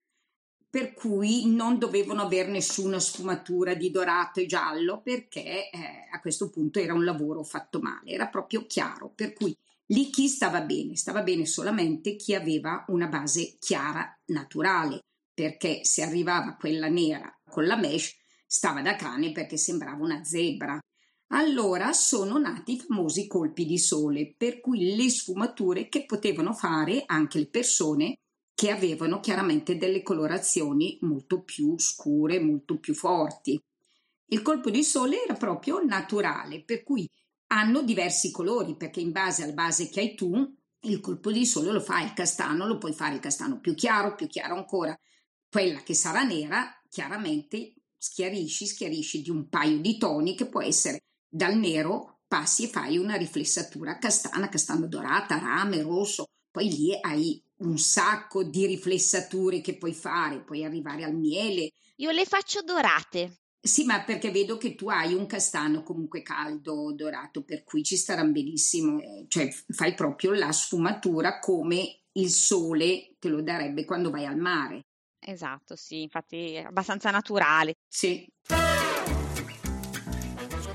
per 0.68 0.92
cui 0.92 1.46
non 1.46 1.78
dovevano 1.78 2.20
avere 2.20 2.50
nessuna 2.50 3.00
sfumatura 3.00 3.72
di 3.72 3.90
dorato 3.90 4.40
e 4.40 4.46
giallo 4.46 5.00
perché 5.00 5.70
eh, 5.70 6.06
a 6.12 6.20
questo 6.20 6.50
punto 6.50 6.78
era 6.80 6.92
un 6.92 7.06
lavoro 7.06 7.42
fatto 7.44 7.80
male, 7.80 8.10
era 8.10 8.26
proprio 8.26 8.66
chiaro, 8.66 9.10
per 9.14 9.32
cui 9.32 9.56
lì 9.88 10.10
chi 10.10 10.28
stava 10.28 10.62
bene? 10.62 10.96
Stava 10.96 11.22
bene 11.22 11.46
solamente 11.46 12.16
chi 12.16 12.34
aveva 12.34 12.84
una 12.88 13.06
base 13.06 13.56
chiara, 13.58 14.10
naturale, 14.26 15.00
perché 15.32 15.84
se 15.84 16.02
arrivava 16.02 16.56
quella 16.56 16.88
nera 16.88 17.32
con 17.48 17.66
la 17.66 17.76
mesh 17.76 18.16
stava 18.46 18.80
da 18.80 18.96
cane 18.96 19.30
perché 19.30 19.56
sembrava 19.56 20.02
una 20.02 20.24
zebra. 20.24 20.78
Allora 21.32 21.92
sono 21.92 22.38
nati 22.38 22.72
i 22.72 22.80
famosi 22.80 23.26
colpi 23.26 23.66
di 23.66 23.78
sole, 23.78 24.34
per 24.36 24.60
cui 24.60 24.96
le 24.96 25.10
sfumature 25.10 25.88
che 25.88 26.06
potevano 26.06 26.54
fare 26.54 27.02
anche 27.04 27.38
le 27.38 27.48
persone 27.48 28.14
che 28.54 28.70
avevano 28.70 29.20
chiaramente 29.20 29.76
delle 29.76 30.02
colorazioni 30.02 30.98
molto 31.02 31.42
più 31.42 31.78
scure, 31.78 32.40
molto 32.40 32.78
più 32.78 32.94
forti. 32.94 33.60
Il 34.30 34.42
colpo 34.42 34.70
di 34.70 34.82
sole 34.82 35.22
era 35.22 35.34
proprio 35.34 35.84
naturale, 35.84 36.64
per 36.64 36.82
cui 36.82 37.06
hanno 37.48 37.82
diversi 37.82 38.30
colori, 38.30 38.76
perché 38.76 39.00
in 39.00 39.12
base 39.12 39.42
alla 39.42 39.52
base 39.52 39.88
che 39.88 40.00
hai 40.00 40.14
tu, 40.14 40.56
il 40.82 41.00
colpo 41.00 41.32
di 41.32 41.44
sole 41.44 41.72
lo 41.72 41.80
fai 41.80 42.04
il 42.04 42.12
castano, 42.12 42.66
lo 42.66 42.78
puoi 42.78 42.92
fare 42.92 43.14
il 43.14 43.20
castano 43.20 43.60
più 43.60 43.74
chiaro, 43.74 44.14
più 44.14 44.26
chiaro 44.26 44.54
ancora. 44.54 44.98
Quella 45.50 45.82
che 45.82 45.94
sarà 45.94 46.22
nera, 46.22 46.70
chiaramente 46.88 47.74
schiarisci, 47.96 48.66
schiarisci 48.66 49.22
di 49.22 49.30
un 49.30 49.48
paio 49.48 49.78
di 49.78 49.98
toni 49.98 50.36
che 50.36 50.46
può 50.46 50.62
essere 50.62 51.00
dal 51.28 51.56
nero 51.56 52.20
passi 52.28 52.64
e 52.64 52.68
fai 52.68 52.98
una 52.98 53.16
riflessatura 53.16 53.98
castana, 53.98 54.48
castano 54.48 54.86
dorata, 54.86 55.38
rame, 55.38 55.82
rosso, 55.82 56.26
poi 56.50 56.68
lì 56.68 56.98
hai 57.00 57.42
un 57.58 57.78
sacco 57.78 58.44
di 58.44 58.66
riflessature 58.66 59.60
che 59.60 59.76
puoi 59.76 59.94
fare, 59.94 60.44
puoi 60.44 60.64
arrivare 60.64 61.04
al 61.04 61.14
miele. 61.14 61.72
Io 61.96 62.10
le 62.10 62.24
faccio 62.26 62.60
dorate. 62.62 63.38
Sì, 63.60 63.84
ma 63.84 64.02
perché 64.04 64.30
vedo 64.30 64.56
che 64.56 64.74
tu 64.74 64.88
hai 64.88 65.14
un 65.14 65.26
castano 65.26 65.82
comunque 65.82 66.22
caldo, 66.22 66.92
dorato, 66.94 67.42
per 67.42 67.64
cui 67.64 67.82
ci 67.82 67.96
staranno 67.96 68.30
benissimo, 68.32 69.00
eh, 69.00 69.26
cioè 69.28 69.50
fai 69.68 69.94
proprio 69.94 70.32
la 70.32 70.52
sfumatura 70.52 71.40
come 71.40 72.02
il 72.12 72.30
sole 72.30 73.16
te 73.18 73.28
lo 73.28 73.42
darebbe 73.42 73.84
quando 73.84 74.10
vai 74.10 74.26
al 74.26 74.36
mare. 74.36 74.86
Esatto, 75.18 75.74
sì, 75.74 76.02
infatti 76.02 76.54
è 76.54 76.62
abbastanza 76.62 77.10
naturale. 77.10 77.74
Sì. 77.88 78.26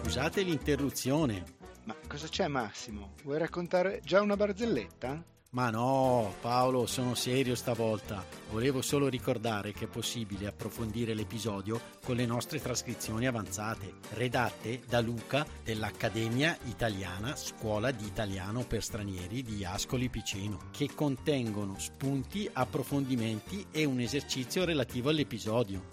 Scusate 0.02 0.42
l'interruzione. 0.42 1.62
Ma 1.86 1.96
cosa 2.08 2.28
c'è 2.28 2.48
Massimo? 2.48 3.14
Vuoi 3.24 3.40
raccontare 3.40 4.02
già 4.04 4.22
una 4.22 4.36
barzelletta? 4.36 5.33
Ma 5.54 5.70
no, 5.70 6.34
Paolo, 6.42 6.88
sono 6.88 7.14
serio 7.14 7.54
stavolta. 7.54 8.26
Volevo 8.50 8.82
solo 8.82 9.08
ricordare 9.08 9.72
che 9.72 9.86
è 9.86 9.88
possibile 9.88 10.48
approfondire 10.48 11.14
l'episodio 11.14 11.80
con 12.04 12.16
le 12.16 12.26
nostre 12.26 12.60
trascrizioni 12.60 13.28
avanzate, 13.28 13.94
redatte 14.14 14.82
da 14.88 15.00
Luca 15.00 15.46
dell'Accademia 15.64 16.58
Italiana 16.64 17.36
Scuola 17.36 17.92
di 17.92 18.06
Italiano 18.06 18.64
per 18.66 18.82
Stranieri 18.82 19.44
di 19.44 19.64
Ascoli 19.64 20.10
Piceno, 20.10 20.70
che 20.72 20.90
contengono 20.96 21.76
spunti, 21.78 22.50
approfondimenti 22.52 23.68
e 23.70 23.86
un 23.86 24.00
esercizio 24.00 24.66
relativo 24.66 25.10
all'episodio. 25.10 25.93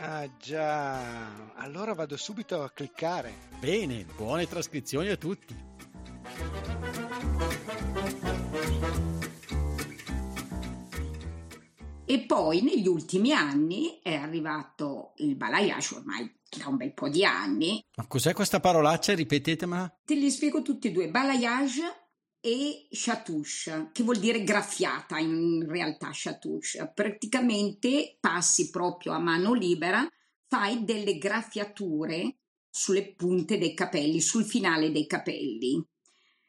Ah 0.00 0.28
già, 0.38 1.54
allora 1.56 1.92
vado 1.92 2.16
subito 2.16 2.62
a 2.62 2.70
cliccare. 2.70 3.32
Bene, 3.58 4.06
buone 4.16 4.46
trascrizioni 4.46 5.08
a 5.08 5.16
tutti. 5.16 5.56
E 12.04 12.20
poi 12.20 12.62
negli 12.62 12.86
ultimi 12.86 13.32
anni 13.32 13.98
è 14.00 14.14
arrivato 14.14 15.14
il 15.16 15.34
balayage 15.34 15.96
ormai 15.96 16.32
da 16.56 16.68
un 16.68 16.76
bel 16.76 16.94
po' 16.94 17.08
di 17.08 17.24
anni. 17.24 17.84
Ma 17.96 18.06
cos'è 18.06 18.32
questa 18.32 18.60
parolaccia? 18.60 19.16
Ripetetemela. 19.16 19.98
Te 20.04 20.14
li 20.14 20.30
spiego 20.30 20.62
tutti 20.62 20.86
e 20.88 20.92
due. 20.92 21.10
Balayage 21.10 22.07
e 22.40 22.86
chatouche, 22.90 23.90
che 23.92 24.02
vuol 24.02 24.18
dire 24.18 24.44
graffiata 24.44 25.18
in 25.18 25.66
realtà 25.68 26.10
chatouche. 26.12 26.90
Praticamente 26.94 28.16
passi 28.20 28.70
proprio 28.70 29.12
a 29.12 29.18
mano 29.18 29.54
libera, 29.54 30.08
fai 30.46 30.84
delle 30.84 31.18
graffiature 31.18 32.36
sulle 32.70 33.14
punte 33.14 33.58
dei 33.58 33.74
capelli, 33.74 34.20
sul 34.20 34.44
finale 34.44 34.90
dei 34.92 35.06
capelli. 35.06 35.84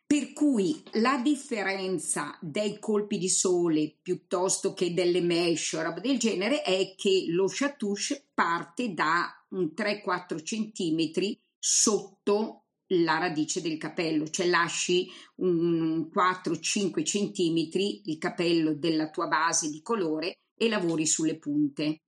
Per 0.06 0.34
cui 0.34 0.82
la 0.94 1.18
differenza 1.18 2.36
dei 2.42 2.80
colpi 2.80 3.20
di 3.20 3.30
sole 3.30 3.96
piuttosto 4.02 4.74
che 4.74 4.94
delle 4.94 5.22
mesh 5.22 5.74
o 5.74 5.84
roba 5.84 6.00
del 6.00 6.18
genere 6.18 6.64
è 6.64 6.96
che 6.96 7.26
lo 7.28 7.46
chatouche 7.48 8.30
parte 8.34 8.94
da 8.94 9.30
un 9.50 9.72
3-4 9.76 10.42
cm 10.42 11.38
sotto 11.60 12.64
la 12.90 13.18
radice 13.18 13.62
del 13.62 13.78
capello, 13.78 14.30
cioè 14.30 14.48
lasci 14.48 15.10
un 15.36 16.10
4-5 16.14 17.04
centimetri 17.04 18.02
il 18.06 18.18
capello 18.18 18.74
della 18.74 19.10
tua 19.10 19.28
base 19.28 19.70
di 19.70 19.82
colore 19.82 20.40
e 20.56 20.70
lavori 20.70 21.06
sulle 21.06 21.38
punte, 21.38 22.02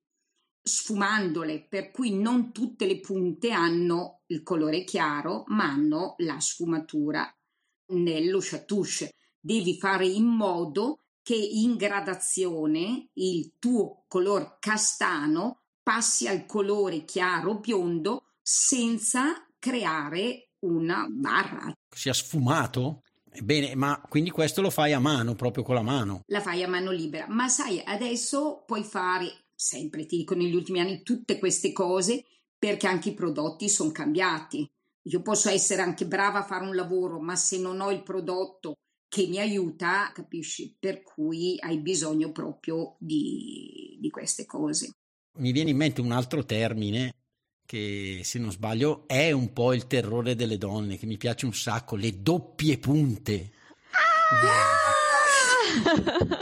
sfumandole, 0.61 1.65
per 1.67 1.91
cui 1.91 2.13
non 2.13 2.51
tutte 2.51 2.85
le 2.85 2.99
punte 2.99 3.51
hanno 3.51 4.21
il 4.27 4.43
colore 4.43 4.83
chiaro, 4.83 5.43
ma 5.47 5.65
hanno 5.65 6.15
la 6.17 6.39
sfumatura 6.39 7.31
nello 7.93 8.39
chatouche. 8.41 9.13
Devi 9.39 9.77
fare 9.77 10.07
in 10.07 10.25
modo 10.25 11.05
che 11.21 11.35
in 11.35 11.75
gradazione 11.75 13.09
il 13.13 13.53
tuo 13.59 14.05
color 14.07 14.57
castano 14.59 15.61
passi 15.83 16.27
al 16.27 16.45
colore 16.45 17.05
chiaro 17.05 17.59
biondo 17.59 18.25
senza 18.41 19.47
creare 19.59 20.50
una 20.61 21.07
barra. 21.09 21.73
Sia 21.89 22.13
sfumato? 22.13 23.03
Bene, 23.41 23.75
ma 23.75 24.01
quindi 24.09 24.29
questo 24.29 24.61
lo 24.61 24.69
fai 24.69 24.93
a 24.93 24.99
mano, 24.99 25.35
proprio 25.35 25.63
con 25.63 25.75
la 25.75 25.81
mano? 25.81 26.23
La 26.27 26.41
fai 26.41 26.63
a 26.63 26.67
mano 26.67 26.91
libera, 26.91 27.27
ma 27.29 27.47
sai, 27.47 27.81
adesso 27.83 28.63
puoi 28.65 28.83
fare, 28.83 29.45
sempre 29.55 30.05
ti 30.05 30.17
dico 30.17 30.35
negli 30.35 30.55
ultimi 30.55 30.81
anni, 30.81 31.01
tutte 31.01 31.39
queste 31.39 31.71
cose 31.71 32.25
perché 32.57 32.87
anche 32.87 33.09
i 33.09 33.13
prodotti 33.13 33.69
sono 33.69 33.91
cambiati. 33.91 34.69
Io 35.05 35.21
posso 35.21 35.49
essere 35.49 35.81
anche 35.81 36.05
brava 36.05 36.39
a 36.39 36.45
fare 36.45 36.65
un 36.65 36.75
lavoro, 36.75 37.19
ma 37.19 37.35
se 37.35 37.57
non 37.57 37.79
ho 37.79 37.89
il 37.89 38.03
prodotto 38.03 38.75
che 39.07 39.25
mi 39.27 39.39
aiuta, 39.39 40.11
capisci? 40.13 40.75
Per 40.79 41.01
cui 41.01 41.57
hai 41.59 41.79
bisogno 41.79 42.31
proprio 42.31 42.97
di, 42.99 43.97
di 43.99 44.09
queste 44.09 44.45
cose. 44.45 44.91
Mi 45.39 45.51
viene 45.51 45.71
in 45.71 45.77
mente 45.77 46.01
un 46.01 46.11
altro 46.11 46.45
termine 46.45 47.20
che 47.65 48.21
se 48.23 48.39
non 48.39 48.51
sbaglio 48.51 49.07
è 49.07 49.31
un 49.31 49.53
po' 49.53 49.73
il 49.73 49.87
terrore 49.87 50.35
delle 50.35 50.57
donne, 50.57 50.97
che 50.97 51.05
mi 51.05 51.17
piace 51.17 51.45
un 51.45 51.53
sacco, 51.53 51.95
le 51.95 52.21
doppie 52.21 52.77
punte. 52.77 53.51
Ah! 53.91 54.99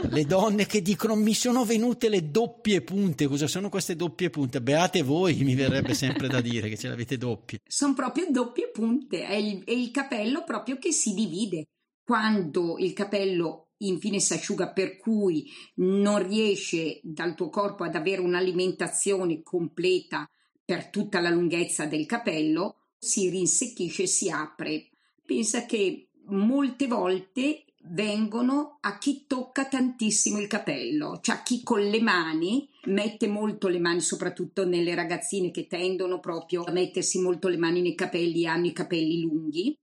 Le 0.08 0.24
donne 0.24 0.66
che 0.66 0.82
dicono 0.82 1.14
mi 1.14 1.34
sono 1.34 1.64
venute 1.64 2.08
le 2.08 2.30
doppie 2.30 2.82
punte, 2.82 3.26
cosa 3.28 3.46
sono 3.46 3.68
queste 3.68 3.94
doppie 3.94 4.30
punte? 4.30 4.60
Beate 4.60 5.02
voi, 5.02 5.36
mi 5.44 5.54
verrebbe 5.54 5.94
sempre 5.94 6.26
da 6.26 6.40
dire 6.40 6.68
che 6.68 6.76
ce 6.76 6.88
l'avete 6.88 7.16
doppie. 7.16 7.60
Sono 7.66 7.94
proprio 7.94 8.26
doppie 8.30 8.70
punte, 8.70 9.24
è 9.24 9.34
il, 9.34 9.62
è 9.64 9.72
il 9.72 9.90
capello 9.90 10.42
proprio 10.44 10.78
che 10.78 10.92
si 10.92 11.14
divide. 11.14 11.68
Quando 12.02 12.76
il 12.78 12.92
capello 12.92 13.68
infine 13.78 14.18
si 14.18 14.32
asciuga 14.32 14.72
per 14.72 14.96
cui 14.96 15.48
non 15.76 16.26
riesce 16.26 17.00
dal 17.02 17.34
tuo 17.34 17.48
corpo 17.48 17.84
ad 17.84 17.94
avere 17.94 18.20
un'alimentazione 18.20 19.42
completa 19.42 20.28
per 20.70 20.86
tutta 20.86 21.18
la 21.18 21.30
lunghezza 21.30 21.86
del 21.86 22.06
capello, 22.06 22.76
si 22.96 23.28
rinsecchisce 23.28 24.04
e 24.04 24.06
si 24.06 24.30
apre. 24.30 24.90
Pensa 25.26 25.66
che 25.66 26.10
molte 26.26 26.86
volte 26.86 27.64
vengono 27.86 28.78
a 28.80 28.96
chi 28.98 29.24
tocca 29.26 29.66
tantissimo 29.66 30.38
il 30.38 30.46
capello, 30.46 31.18
cioè 31.20 31.34
a 31.34 31.42
chi 31.42 31.64
con 31.64 31.80
le 31.80 32.00
mani 32.00 32.68
mette 32.84 33.26
molto 33.26 33.66
le 33.66 33.80
mani, 33.80 34.00
soprattutto 34.00 34.64
nelle 34.64 34.94
ragazzine 34.94 35.50
che 35.50 35.66
tendono 35.66 36.20
proprio 36.20 36.62
a 36.62 36.70
mettersi 36.70 37.20
molto 37.20 37.48
le 37.48 37.56
mani 37.56 37.80
nei 37.80 37.96
capelli, 37.96 38.46
hanno 38.46 38.66
i 38.66 38.72
capelli 38.72 39.22
lunghi. 39.22 39.76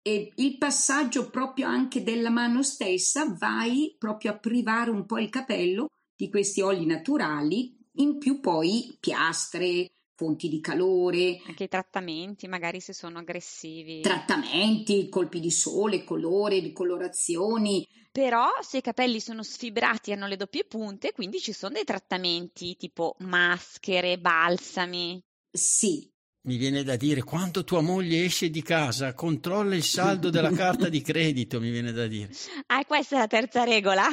E 0.00 0.32
il 0.36 0.56
passaggio 0.56 1.28
proprio 1.28 1.66
anche 1.66 2.02
della 2.02 2.30
mano 2.30 2.62
stessa 2.62 3.36
vai 3.38 3.94
proprio 3.98 4.30
a 4.30 4.38
privare 4.38 4.88
un 4.88 5.04
po' 5.04 5.18
il 5.18 5.28
capello 5.28 5.88
di 6.16 6.30
questi 6.30 6.62
oli 6.62 6.86
naturali, 6.86 7.76
in 7.96 8.16
più 8.16 8.40
poi 8.40 8.96
piastre, 8.98 9.91
fonti 10.14 10.48
di 10.48 10.60
calore. 10.60 11.40
Anche 11.46 11.64
i 11.64 11.68
trattamenti, 11.68 12.46
magari 12.48 12.80
se 12.80 12.92
sono 12.92 13.18
aggressivi. 13.18 14.00
Trattamenti, 14.00 15.08
colpi 15.08 15.40
di 15.40 15.50
sole, 15.50 16.04
colore, 16.04 16.58
ricolorazioni. 16.60 17.86
Però 18.10 18.48
se 18.60 18.78
i 18.78 18.82
capelli 18.82 19.20
sono 19.20 19.42
sfibrati 19.42 20.10
e 20.10 20.14
hanno 20.14 20.26
le 20.26 20.36
doppie 20.36 20.64
punte, 20.64 21.12
quindi 21.12 21.38
ci 21.38 21.52
sono 21.52 21.72
dei 21.72 21.84
trattamenti 21.84 22.76
tipo 22.76 23.16
maschere, 23.20 24.18
balsami. 24.18 25.22
Sì. 25.50 26.10
Mi 26.44 26.56
viene 26.56 26.82
da 26.82 26.96
dire, 26.96 27.22
quando 27.22 27.62
tua 27.62 27.80
moglie 27.80 28.24
esce 28.24 28.50
di 28.50 28.62
casa, 28.62 29.14
controlla 29.14 29.76
il 29.76 29.84
saldo 29.84 30.28
della 30.28 30.50
carta 30.52 30.88
di 30.88 31.00
credito, 31.00 31.60
mi 31.60 31.70
viene 31.70 31.92
da 31.92 32.06
dire. 32.06 32.32
Ah, 32.66 32.84
questa 32.84 33.16
è 33.16 33.18
la 33.20 33.28
terza 33.28 33.62
regola? 33.62 34.08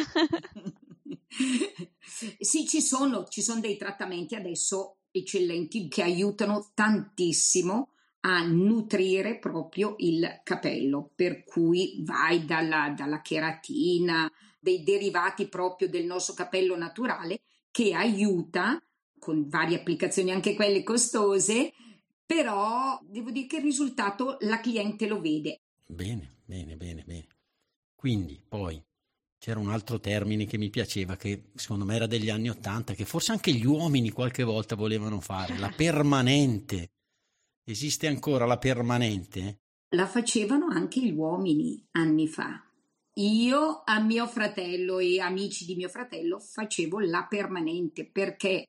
sì, 2.40 2.68
ci 2.68 2.82
sono, 2.82 3.26
ci 3.28 3.42
sono 3.42 3.60
dei 3.60 3.78
trattamenti 3.78 4.36
adesso 4.36 4.99
eccellenti 5.12 5.88
che 5.88 6.04
aiutano 6.04 6.72
tantissimo 6.74 7.92
a 8.22 8.44
nutrire 8.44 9.40
proprio 9.40 9.96
il 10.00 10.42
capello, 10.44 11.12
per 11.16 11.44
cui 11.44 12.02
vai 12.04 12.46
dalla, 12.46 12.94
dalla 12.96 13.22
cheratina, 13.22 14.30
dei 14.60 14.84
derivati 14.84 15.48
proprio 15.48 15.88
del 15.88 16.06
nostro 16.06 16.34
capello 16.34 16.76
naturale 16.76 17.42
che 17.72 17.94
aiuta 17.94 18.82
con 19.20 19.48
varie 19.48 19.78
applicazioni, 19.78 20.32
anche 20.32 20.54
quelle 20.54 20.84
costose, 20.84 21.74
però 22.26 23.00
devo 23.04 23.32
dire 23.32 23.48
che 23.48 23.58
il 23.58 23.64
risultato 23.64 24.38
la 24.42 24.60
cliente 24.60 25.08
lo 25.08 25.20
vede. 25.22 25.62
Bene, 25.86 26.42
bene, 26.46 26.76
bene, 26.76 27.04
bene. 27.06 27.28
Quindi 27.96 28.42
poi 28.48 28.82
c'era 29.40 29.60
un 29.60 29.72
altro 29.72 30.00
termine 30.00 30.46
che 30.46 30.58
mi 30.58 30.70
piaceva, 30.70 31.16
che 31.16 31.52
secondo 31.56 31.86
me 31.86 31.96
era 31.96 32.08
degli 32.08 32.30
anni 32.30 32.50
Ottanta, 32.50 32.94
che 32.94 33.06
forse 33.06 33.32
anche 33.32 33.54
gli 33.54 33.66
uomini 33.66 34.12
qualche 34.12 34.44
volta 34.44 34.76
volevano 34.76 35.22
fare, 35.22 35.58
la 35.58 35.72
permanente. 35.76 36.92
Esiste 37.64 38.08
ancora 38.08 38.46
la 38.46 38.58
permanente? 38.58 39.62
La 39.96 40.08
facevano 40.08 40.68
anche 40.68 41.00
gli 41.00 41.14
uomini 41.14 41.88
anni 41.92 42.28
fa. 42.28 42.64
Io 43.16 43.82
a 43.86 44.00
mio 44.02 44.28
fratello 44.28 45.00
e 45.00 45.20
amici 45.20 45.66
di 45.66 45.76
mio 45.76 45.90
fratello 45.90 46.40
facevo 46.40 47.00
la 47.00 47.26
permanente 47.28 48.06
perché 48.06 48.66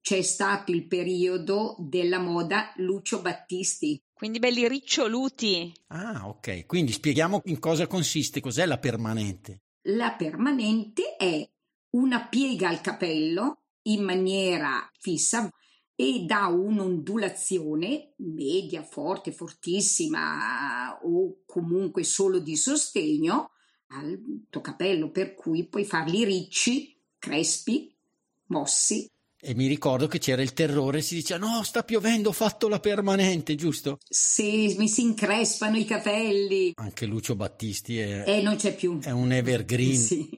c'è 0.00 0.22
stato 0.22 0.72
il 0.72 0.86
periodo 0.86 1.76
della 1.78 2.18
moda 2.18 2.72
Lucio 2.76 3.20
Battisti. 3.20 4.00
Quindi 4.12 4.38
belli 4.38 4.66
riccioluti. 4.66 5.72
Ah, 5.88 6.28
ok. 6.28 6.66
Quindi 6.66 6.92
spieghiamo 6.92 7.42
in 7.44 7.58
cosa 7.58 7.86
consiste, 7.86 8.40
cos'è 8.40 8.64
la 8.66 8.78
permanente. 8.78 9.60
La 9.90 10.12
permanente 10.12 11.16
è 11.16 11.48
una 11.90 12.26
piega 12.26 12.68
al 12.68 12.82
capello 12.82 13.62
in 13.84 14.04
maniera 14.04 14.86
fissa 14.98 15.50
e 15.94 16.24
dà 16.26 16.46
un'ondulazione 16.48 18.12
media, 18.16 18.82
forte, 18.82 19.32
fortissima 19.32 20.98
o 21.02 21.38
comunque 21.46 22.04
solo 22.04 22.38
di 22.38 22.54
sostegno 22.54 23.52
al 23.88 24.44
tuo 24.50 24.60
capello, 24.60 25.10
per 25.10 25.34
cui 25.34 25.66
puoi 25.66 25.86
farli 25.86 26.22
ricci, 26.22 26.94
crespi, 27.18 27.90
mossi. 28.48 29.10
E 29.40 29.54
mi 29.54 29.68
ricordo 29.68 30.08
che 30.08 30.18
c'era 30.18 30.42
il 30.42 30.52
terrore, 30.52 31.00
si 31.00 31.14
diceva 31.14 31.46
no, 31.46 31.62
sta 31.62 31.84
piovendo, 31.84 32.30
ho 32.30 32.32
fatto 32.32 32.66
la 32.66 32.80
permanente, 32.80 33.54
giusto? 33.54 33.98
Sì, 34.08 34.74
mi 34.76 34.88
si 34.88 35.02
increspano 35.02 35.76
i 35.76 35.84
capelli. 35.84 36.72
Anche 36.74 37.06
Lucio 37.06 37.36
Battisti 37.36 37.98
è... 37.98 38.24
Eh, 38.26 38.42
non 38.42 38.56
c'è 38.56 38.74
più. 38.74 38.98
È 39.00 39.10
un 39.10 39.30
evergreen. 39.30 39.94
Sì. 39.94 40.28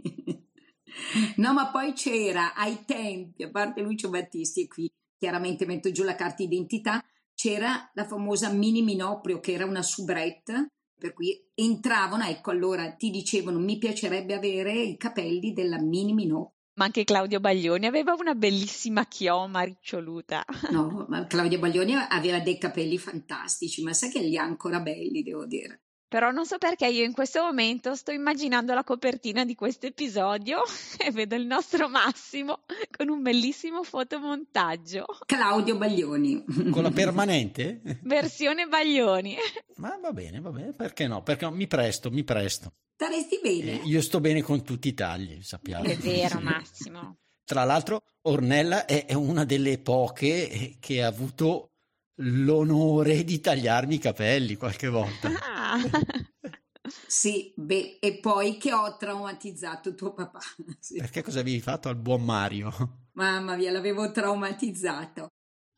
No, 1.36 1.54
ma 1.54 1.70
poi 1.70 1.94
c'era 1.94 2.54
ai 2.54 2.84
tempi, 2.84 3.42
a 3.42 3.50
parte 3.50 3.80
Lucio 3.80 4.10
Battisti, 4.10 4.64
e 4.64 4.68
qui 4.68 4.92
chiaramente 5.16 5.64
metto 5.64 5.90
giù 5.90 6.02
la 6.02 6.14
carta 6.14 6.44
d'identità, 6.44 7.02
c'era 7.34 7.90
la 7.94 8.06
famosa 8.06 8.52
mini 8.52 8.82
minoprio 8.82 9.40
che 9.40 9.52
era 9.52 9.64
una 9.64 9.82
soubrette, 9.82 10.72
per 10.94 11.14
cui 11.14 11.42
entravano, 11.54 12.24
ecco 12.24 12.50
allora 12.50 12.92
ti 12.92 13.08
dicevano 13.08 13.58
mi 13.58 13.78
piacerebbe 13.78 14.34
avere 14.34 14.78
i 14.78 14.98
capelli 14.98 15.54
della 15.54 15.80
mini 15.80 16.12
minoprio 16.12 16.58
ma 16.74 16.84
anche 16.84 17.04
Claudio 17.04 17.40
Baglioni 17.40 17.86
aveva 17.86 18.14
una 18.14 18.34
bellissima 18.34 19.06
chioma 19.06 19.62
riccioluta. 19.62 20.44
No, 20.70 21.06
ma 21.08 21.26
Claudio 21.26 21.58
Baglioni 21.58 21.94
aveva 21.94 22.38
dei 22.38 22.56
capelli 22.56 22.96
fantastici, 22.96 23.82
ma 23.82 23.92
sai 23.92 24.10
che 24.10 24.20
li 24.20 24.36
ha 24.36 24.42
ancora 24.42 24.80
belli, 24.80 25.22
devo 25.22 25.46
dire. 25.46 25.82
Però 26.10 26.32
non 26.32 26.44
so 26.44 26.58
perché 26.58 26.88
io 26.88 27.04
in 27.04 27.12
questo 27.12 27.40
momento 27.40 27.94
sto 27.94 28.10
immaginando 28.10 28.74
la 28.74 28.82
copertina 28.82 29.44
di 29.44 29.54
questo 29.54 29.86
episodio 29.86 30.62
e 30.98 31.12
vedo 31.12 31.36
il 31.36 31.46
nostro 31.46 31.88
Massimo 31.88 32.64
con 32.90 33.08
un 33.08 33.22
bellissimo 33.22 33.84
fotomontaggio. 33.84 35.04
Claudio 35.24 35.76
Baglioni. 35.76 36.44
Con 36.70 36.82
la 36.82 36.90
permanente? 36.92 37.80
Versione 38.02 38.66
Baglioni. 38.66 39.36
Ma 39.76 39.96
va 40.02 40.12
bene, 40.12 40.40
va 40.40 40.50
bene, 40.50 40.72
perché 40.72 41.06
no? 41.06 41.22
Perché 41.22 41.44
no? 41.44 41.52
mi 41.52 41.68
presto, 41.68 42.10
mi 42.10 42.24
presto. 42.24 42.72
Staresti 43.00 43.40
bene. 43.42 43.80
Eh, 43.80 43.86
io 43.86 44.02
sto 44.02 44.20
bene 44.20 44.42
con 44.42 44.62
tutti 44.62 44.88
i 44.88 44.92
tagli, 44.92 45.40
sappiamo. 45.40 45.84
È 45.84 45.96
vero, 45.96 46.38
Massimo. 46.44 47.16
Tra 47.44 47.64
l'altro, 47.64 48.02
Ornella 48.26 48.84
è, 48.84 49.06
è 49.06 49.14
una 49.14 49.46
delle 49.46 49.78
poche 49.78 50.76
che 50.78 51.02
ha 51.02 51.06
avuto 51.06 51.70
l'onore 52.16 53.24
di 53.24 53.40
tagliarmi 53.40 53.94
i 53.94 53.98
capelli 53.98 54.56
qualche 54.56 54.88
volta. 54.88 55.30
Ah. 55.42 55.78
Sì, 57.06 57.52
beh, 57.54 57.98
e 58.00 58.18
poi 58.18 58.56
che 58.56 58.72
ho 58.72 58.96
traumatizzato 58.96 59.94
tuo 59.94 60.12
papà. 60.12 60.40
Sì. 60.80 60.96
Perché 60.98 61.22
cosa 61.22 61.40
avevi 61.40 61.60
fatto 61.60 61.88
al 61.88 61.96
buon 61.96 62.24
Mario? 62.24 63.08
Mamma 63.12 63.54
mia, 63.54 63.70
l'avevo 63.70 64.10
traumatizzato. 64.10 65.28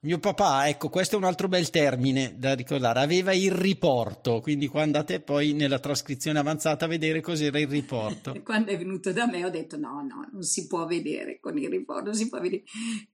Mio 0.04 0.18
papà, 0.18 0.66
ecco, 0.66 0.88
questo 0.88 1.14
è 1.14 1.18
un 1.18 1.24
altro 1.24 1.46
bel 1.46 1.70
termine 1.70 2.34
da 2.36 2.56
ricordare, 2.56 2.98
aveva 2.98 3.32
il 3.32 3.52
riporto, 3.52 4.40
quindi 4.40 4.66
quando 4.66 4.98
andate 4.98 5.20
poi 5.20 5.52
nella 5.52 5.78
trascrizione 5.78 6.40
avanzata 6.40 6.86
a 6.86 6.88
vedere 6.88 7.20
cos'era 7.20 7.60
il 7.60 7.68
riporto. 7.68 8.34
quando 8.42 8.72
è 8.72 8.76
venuto 8.76 9.12
da 9.12 9.28
me 9.28 9.44
ho 9.44 9.48
detto 9.48 9.76
no, 9.76 10.02
no, 10.02 10.28
non 10.32 10.42
si 10.42 10.66
può 10.66 10.86
vedere 10.86 11.38
con 11.38 11.56
il 11.56 11.68
riporto, 11.68 12.06
non 12.06 12.14
si 12.14 12.28
può 12.28 12.40
vedere, 12.40 12.64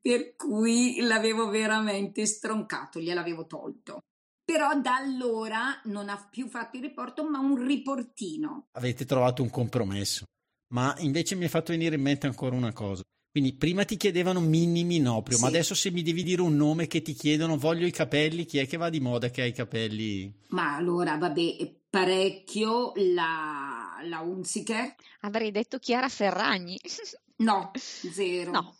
per 0.01 0.35
cui 0.35 1.01
l'avevo 1.03 1.51
veramente 1.51 2.25
stroncato, 2.25 3.01
gliel'avevo 3.01 3.45
tolto. 3.45 3.99
Però 4.43 4.81
da 4.81 4.97
allora 4.97 5.79
non 5.85 6.09
ha 6.09 6.27
più 6.31 6.49
fatto 6.49 6.79
il 6.79 6.85
riporto, 6.85 7.29
ma 7.29 7.39
un 7.39 7.67
riportino. 7.67 8.69
Avete 8.79 9.05
trovato 9.05 9.43
un 9.43 9.51
compromesso, 9.51 10.25
ma 10.73 10.95
invece 11.01 11.35
mi 11.35 11.45
è 11.45 11.49
fatto 11.49 11.73
venire 11.73 11.97
in 11.97 12.03
mente 12.03 12.27
ancora 12.27 12.57
una 12.57 12.73
cosa. 12.73 13.03
Quindi 13.39 13.57
prima 13.57 13.85
ti 13.85 13.97
chiedevano 13.97 14.41
Minni 14.41 14.83
Minoprio, 14.83 15.37
sì. 15.37 15.43
ma 15.45 15.49
adesso 15.49 15.73
se 15.73 15.93
mi 15.93 16.03
devi 16.03 16.25
dire 16.25 16.43
un 16.43 16.57
nome 16.57 16.89
che 16.89 17.03
ti 17.03 17.13
chiedono, 17.13 17.57
voglio 17.57 17.87
i 17.87 17.93
capelli, 17.93 18.45
chi 18.45 18.59
è 18.59 18.67
che 18.67 18.77
va 18.77 18.91
di 18.91 18.99
moda 18.99 19.31
che 19.31 19.43
ha 19.43 19.45
i 19.45 19.53
capelli? 19.53 20.35
Ma 20.49 20.75
allora, 20.75 21.17
vabbè, 21.17 21.73
parecchio 21.89 22.95
la, 22.97 23.97
la 24.03 24.19
Unziker. 24.19 24.93
Avrei 25.21 25.53
detto 25.53 25.79
Chiara 25.79 26.09
Ferragni. 26.09 26.81
no, 27.47 27.71
zero. 27.77 28.51
No. 28.51 28.77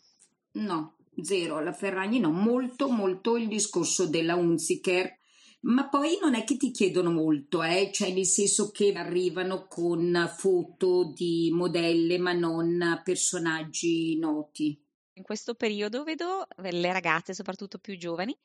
No, 0.51 0.95
zero. 1.21 1.61
La 1.61 1.71
Ferragni 1.71 2.19
no, 2.19 2.31
molto, 2.31 2.89
molto 2.89 3.37
il 3.37 3.47
discorso 3.47 4.07
della 4.07 4.35
Unziker 4.35 5.18
ma 5.61 5.89
poi 5.89 6.17
non 6.21 6.35
è 6.35 6.43
che 6.43 6.57
ti 6.57 6.71
chiedono 6.71 7.11
molto, 7.11 7.61
eh? 7.63 7.89
cioè 7.91 8.13
nel 8.13 8.25
senso 8.25 8.71
che 8.71 8.93
arrivano 8.93 9.67
con 9.67 10.31
foto 10.35 11.11
di 11.13 11.49
modelle 11.53 12.17
ma 12.17 12.31
non 12.33 13.01
personaggi 13.03 14.17
noti. 14.17 14.81
In 15.13 15.23
questo 15.23 15.55
periodo 15.55 16.03
vedo 16.03 16.47
le 16.57 16.93
ragazze, 16.93 17.33
soprattutto 17.33 17.77
più 17.77 17.97
giovani, 17.97 18.37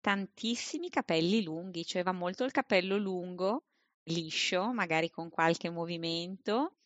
tantissimi 0.00 0.88
capelli 0.88 1.42
lunghi, 1.42 1.84
cioè 1.84 2.04
va 2.04 2.12
molto 2.12 2.44
il 2.44 2.52
capello 2.52 2.96
lungo, 2.96 3.64
liscio, 4.04 4.72
magari 4.72 5.10
con 5.10 5.28
qualche 5.28 5.70
movimento, 5.70 6.76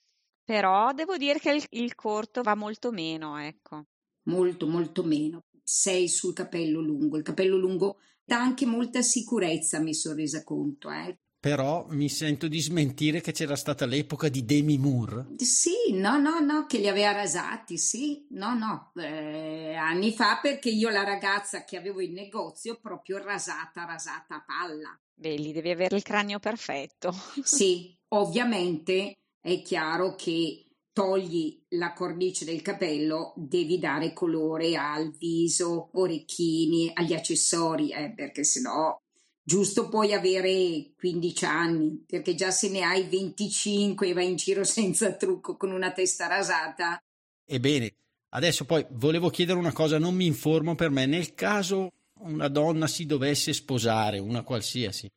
però 0.43 0.93
devo 0.93 1.17
dire 1.17 1.39
che 1.39 1.53
il, 1.53 1.65
il 1.71 1.95
corto 1.95 2.43
va 2.43 2.55
molto 2.55 2.91
meno, 2.91 3.39
ecco. 3.39 3.87
Molto, 4.25 4.67
molto 4.67 5.03
meno. 5.03 5.45
Sei 5.63 6.09
sul 6.09 6.33
capello 6.33 6.81
lungo. 6.81 7.17
Il 7.17 7.23
capello 7.23 7.57
lungo 7.57 7.99
anche 8.27 8.67
molta 8.67 9.03
sicurezza, 9.03 9.81
mi 9.81 9.95
sono 9.95 10.17
resa 10.17 10.43
conto. 10.43 10.91
Eh. 10.91 11.19
Però 11.45 11.85
mi 11.91 12.09
sento 12.09 12.49
di 12.49 12.59
smentire 12.59 13.21
che 13.21 13.33
c'era 13.33 13.55
stata 13.55 13.85
l'epoca 13.85 14.31
di 14.31 14.47
Demi 14.47 14.79
Moore. 14.79 15.27
Sì, 15.37 15.93
no, 15.93 16.19
no, 16.19 16.41
no, 16.41 16.65
che 16.65 16.79
li 16.79 16.89
aveva 16.89 17.13
rasati, 17.13 17.77
sì, 17.77 18.27
no, 18.31 18.55
no, 18.55 18.93
eh, 18.97 19.75
anni 19.75 20.13
fa 20.13 20.39
perché 20.41 20.71
io 20.71 20.89
la 20.89 21.05
ragazza 21.05 21.65
che 21.65 21.77
avevo 21.77 22.01
in 22.01 22.15
negozio 22.15 22.81
proprio 22.81 23.23
rasata, 23.23 23.85
rasata 23.85 24.37
a 24.37 24.45
palla. 24.47 24.99
Beh, 25.13 25.37
lì 25.37 25.53
devi 25.53 25.69
avere 25.69 25.97
il 25.97 26.03
cranio 26.03 26.39
perfetto. 26.39 27.15
sì, 27.43 27.95
ovviamente 28.15 29.13
è 29.39 29.61
chiaro 29.61 30.15
che 30.15 30.64
togli 30.95 31.61
la 31.71 31.93
cornice 31.93 32.45
del 32.45 32.63
capello, 32.63 33.35
devi 33.37 33.79
dare 33.79 34.15
colore 34.15 34.77
al 34.77 35.11
viso, 35.11 35.91
orecchini, 35.95 36.91
agli 36.95 37.13
accessori, 37.13 37.91
eh, 37.91 38.15
perché 38.15 38.45
sennò 38.45 38.97
giusto 39.43 39.89
puoi 39.89 40.15
avere 40.15 40.93
15 40.97 41.45
anni, 41.45 42.05
perché 42.07 42.35
già 42.35 42.51
se 42.51 42.71
ne 42.71 42.83
hai 42.83 43.05
25 43.05 44.09
e 44.09 44.13
vai 44.15 44.31
in 44.31 44.37
giro 44.37 44.63
senza 44.65 45.13
trucco 45.15 45.57
con 45.57 45.73
una 45.73 45.93
testa 45.93 46.29
rasata. 46.29 47.03
Ebbene, 47.45 47.95
adesso 48.31 48.65
poi 48.65 48.87
volevo 48.93 49.29
chiedere 49.29 49.59
una 49.59 49.73
cosa, 49.73 49.99
non 49.99 50.15
mi 50.15 50.27
informo 50.27 50.77
per 50.77 50.91
me, 50.91 51.07
nel 51.07 51.35
caso 51.35 51.93
una 52.21 52.49
donna 52.49 52.87
si 52.87 53.05
dovesse 53.05 53.53
sposare, 53.53 54.19
una 54.19 54.43
qualsiasi, 54.43 55.11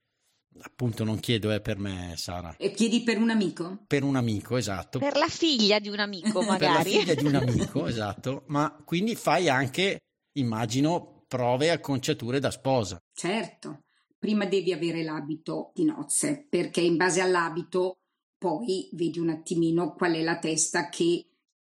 Appunto, 0.62 1.04
non 1.04 1.20
chiedo, 1.20 1.52
è 1.52 1.62
per 1.62 1.78
me, 1.78 2.14
Sara. 2.18 2.56
E 2.58 2.72
chiedi 2.72 3.02
per 3.02 3.18
un 3.18 3.30
amico? 3.30 3.84
Per 3.88 4.04
un 4.04 4.16
amico, 4.16 4.58
esatto. 4.58 5.00
Per 5.00 5.16
la 5.16 5.28
figlia 5.28 5.80
di 5.80 5.90
un 5.90 6.00
amico, 6.00 6.42
magari. 6.42 6.58
per 6.58 6.70
la 6.72 7.00
figlia 7.00 7.14
di 7.16 7.26
un 7.26 7.36
amico, 7.36 7.88
esatto. 7.88 8.44
Ma 8.48 8.82
quindi 8.86 9.16
fai 9.16 9.50
anche, 9.50 10.00
immagino, 10.34 11.24
prove 11.28 11.66
e 11.66 11.70
acconciature 11.70 12.40
da 12.40 12.52
sposa. 12.52 12.98
Certo. 13.14 13.84
Prima 14.18 14.46
devi 14.46 14.74
avere 14.74 15.04
l'abito 15.04 15.72
di 15.74 15.86
nozze, 15.86 16.46
perché 16.50 16.82
in 16.82 16.98
base 16.98 17.22
all'abito 17.22 18.00
poi 18.38 18.90
vedi 18.94 19.20
un 19.20 19.30
attimino 19.30 19.94
qual 19.94 20.14
è 20.14 20.24
la 20.24 20.38
testa 20.38 20.90
che 20.90 21.28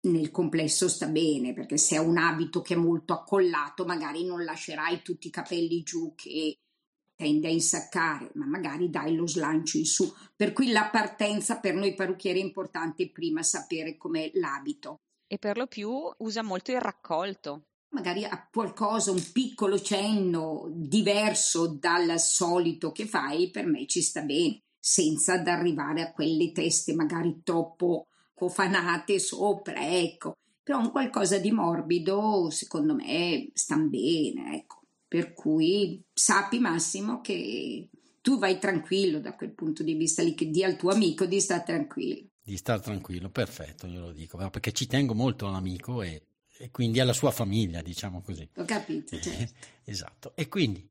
nel 0.05 0.31
complesso 0.31 0.88
sta 0.88 1.07
bene, 1.07 1.55
perché 1.55 1.79
se 1.79 1.97
è 1.97 1.99
un 1.99 2.18
abito 2.18 2.61
che 2.61 2.75
è 2.75 2.77
molto 2.77 3.12
accollato, 3.12 3.85
magari 3.85 4.25
non 4.25 4.44
lascerai 4.44 5.03
tutti 5.03 5.29
i 5.29 5.31
capelli 5.31 5.83
giù 5.83 6.14
che 6.14 6.59
tende 7.14 7.48
a 7.48 7.50
insaccare, 7.50 8.31
ma 8.35 8.46
magari 8.46 8.90
dai 8.90 9.14
lo 9.14 9.27
slancio 9.27 9.79
in 9.79 9.87
su. 9.87 10.12
Per 10.35 10.53
cui 10.53 10.70
la 10.70 10.88
partenza 10.90 11.59
per 11.59 11.74
noi 11.74 11.94
parrucchieri 11.94 12.40
è 12.40 12.44
importante 12.44 13.11
prima 13.11 13.42
sapere 13.42 13.96
com'è 13.96 14.31
l'abito. 14.35 15.00
E 15.27 15.38
per 15.38 15.57
lo 15.57 15.66
più 15.66 15.90
usa 16.18 16.42
molto 16.42 16.72
il 16.72 16.81
raccolto. 16.81 17.64
Magari 17.94 18.24
ha 18.24 18.48
qualcosa, 18.53 19.12
un 19.12 19.24
piccolo 19.33 19.81
cenno 19.81 20.68
diverso 20.72 21.68
dal 21.68 22.18
solito 22.18 22.90
che 22.90 23.07
fai, 23.07 23.50
per 23.50 23.66
me 23.66 23.87
ci 23.87 24.03
sta 24.03 24.22
bene, 24.22 24.59
senza 24.79 25.35
ad 25.35 25.46
arrivare 25.46 26.03
a 26.03 26.12
quelle 26.12 26.50
teste 26.50 26.92
magari 26.92 27.42
troppo 27.44 28.09
cofanate 28.35 29.18
sopra, 29.20 29.96
ecco. 29.96 30.35
Però 30.62 30.79
un 30.79 30.90
qualcosa 30.90 31.38
di 31.38 31.53
morbido, 31.53 32.50
secondo 32.50 32.94
me, 32.94 33.50
sta 33.53 33.77
bene, 33.77 34.57
ecco. 34.57 34.84
Per 35.14 35.33
cui 35.33 36.05
sappi 36.12 36.59
Massimo 36.59 37.20
che 37.20 37.88
tu 38.20 38.37
vai 38.37 38.59
tranquillo 38.59 39.20
da 39.20 39.37
quel 39.37 39.53
punto 39.53 39.85
di 39.85 39.94
vista 39.94 40.24
lì, 40.24 40.35
che 40.35 40.50
dia 40.50 40.66
al 40.66 40.74
tuo 40.74 40.90
amico 40.90 41.24
di 41.24 41.40
stare 41.40 41.62
tranquillo. 41.64 42.31
Di 42.42 42.57
stare 42.57 42.81
tranquillo, 42.81 43.31
perfetto, 43.31 43.87
glielo 43.87 44.11
dico, 44.11 44.38
perché 44.50 44.72
ci 44.72 44.88
tengo 44.88 45.14
molto 45.14 45.46
all'amico 45.46 46.03
e, 46.03 46.20
e 46.59 46.72
quindi 46.72 46.98
alla 46.98 47.12
sua 47.12 47.31
famiglia, 47.31 47.81
diciamo 47.81 48.22
così. 48.22 48.48
Ho 48.57 48.64
capito, 48.64 49.16
certo. 49.20 49.55
esatto. 49.85 50.33
E 50.35 50.48
quindi, 50.48 50.85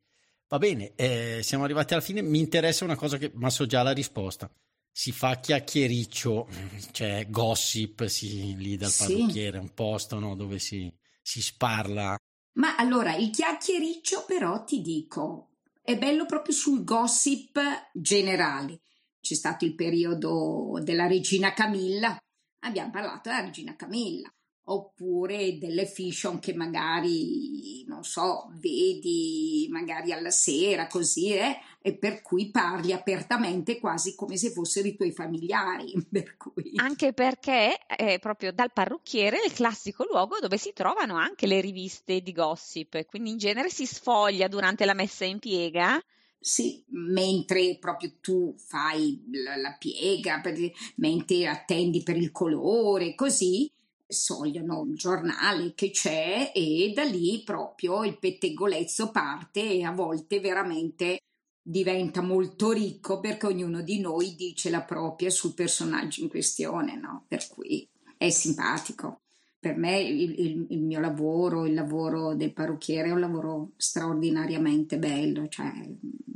va 0.47 0.57
bene, 0.57 0.93
eh, 0.95 1.41
siamo 1.43 1.65
arrivati 1.65 1.91
alla 1.91 2.01
fine, 2.01 2.21
mi 2.21 2.39
interessa 2.39 2.85
una 2.85 2.95
cosa 2.95 3.17
che, 3.17 3.29
ma 3.33 3.49
so 3.49 3.65
già 3.65 3.83
la 3.83 3.91
risposta. 3.91 4.49
Si 4.89 5.11
fa 5.11 5.37
chiacchiericcio, 5.37 6.47
cioè 6.91 7.27
gossip, 7.29 8.05
si, 8.05 8.55
lì 8.55 8.77
dal 8.77 8.93
parrucchiere, 8.97 9.57
sì. 9.57 9.63
un 9.63 9.73
posto 9.73 10.17
no, 10.17 10.33
dove 10.37 10.59
si, 10.59 10.89
si 11.21 11.41
sparla 11.41 12.17
ma 12.53 12.75
allora 12.75 13.15
il 13.15 13.29
chiacchiericcio 13.29 14.25
però 14.25 14.63
ti 14.63 14.81
dico, 14.81 15.49
è 15.81 15.97
bello 15.97 16.25
proprio 16.25 16.53
sul 16.53 16.83
gossip 16.83 17.59
generale. 17.93 18.81
C'è 19.19 19.35
stato 19.35 19.65
il 19.65 19.75
periodo 19.75 20.79
della 20.81 21.07
regina 21.07 21.53
Camilla, 21.53 22.17
abbiamo 22.59 22.91
parlato 22.91 23.29
della 23.29 23.41
regina 23.41 23.75
Camilla, 23.75 24.33
oppure 24.65 25.57
delle 25.57 25.85
fiction 25.85 26.39
che 26.39 26.53
magari, 26.53 27.83
non 27.85 28.03
so, 28.03 28.49
vedi 28.59 29.67
magari 29.69 30.13
alla 30.13 30.29
sera 30.29 30.87
così, 30.87 31.33
eh? 31.33 31.57
e 31.81 31.97
per 31.97 32.21
cui 32.21 32.49
parli 32.49 32.93
apertamente 32.93 33.77
quasi 33.77 34.15
come 34.15 34.37
se 34.37 34.51
fossero 34.51 34.87
i 34.87 34.95
tuoi 34.95 35.11
familiari. 35.11 35.91
Per 36.09 36.37
cui... 36.37 36.71
Anche 36.75 37.11
perché 37.11 37.77
è 37.85 38.19
proprio 38.19 38.53
dal 38.53 38.71
parrucchiere 38.71 39.41
il 39.45 39.51
classico 39.51 40.05
luogo 40.05 40.39
dove 40.39 40.57
si 40.57 40.71
trovano 40.73 41.15
anche 41.15 41.47
le 41.47 41.59
riviste 41.59 42.21
di 42.21 42.31
gossip, 42.31 43.05
quindi 43.05 43.31
in 43.31 43.37
genere 43.37 43.69
si 43.69 43.85
sfoglia 43.85 44.47
durante 44.47 44.85
la 44.85 44.93
messa 44.93 45.25
in 45.25 45.39
piega. 45.39 46.01
Sì, 46.39 46.83
mentre 46.89 47.77
proprio 47.79 48.13
tu 48.21 48.53
fai 48.57 49.23
la, 49.31 49.55
la 49.55 49.75
piega, 49.79 50.39
per, 50.41 50.55
mentre 50.95 51.47
attendi 51.47 52.03
per 52.03 52.17
il 52.17 52.31
colore, 52.31 53.15
così 53.15 53.72
sogliano 54.13 54.85
il 54.87 54.95
giornale 54.95 55.73
che 55.73 55.89
c'è 55.91 56.51
e 56.53 56.91
da 56.95 57.03
lì 57.03 57.41
proprio 57.43 58.03
il 58.03 58.17
pettegolezzo 58.17 59.11
parte 59.11 59.61
e 59.61 59.83
a 59.83 59.91
volte 59.91 60.39
veramente 60.39 61.19
diventa 61.61 62.21
molto 62.21 62.71
ricco 62.71 63.19
perché 63.19 63.47
ognuno 63.47 63.81
di 63.81 63.99
noi 63.99 64.35
dice 64.35 64.69
la 64.69 64.83
propria 64.83 65.29
sul 65.29 65.53
personaggio 65.53 66.21
in 66.21 66.29
questione, 66.29 66.95
no? 66.97 67.25
Per 67.27 67.47
cui 67.47 67.89
è 68.17 68.29
simpatico. 68.29 69.21
Per 69.59 69.77
me 69.77 70.01
il, 70.01 70.39
il, 70.39 70.65
il, 70.71 70.81
mio 70.81 70.99
lavoro, 70.99 71.65
il 71.65 71.73
lavoro 71.73 72.35
del 72.35 72.51
parrucchiere 72.51 73.07
è 73.07 73.13
un 73.13 73.21
lavoro 73.21 73.71
straordinariamente 73.77 74.99
bello, 74.99 75.47
cioè 75.47 75.71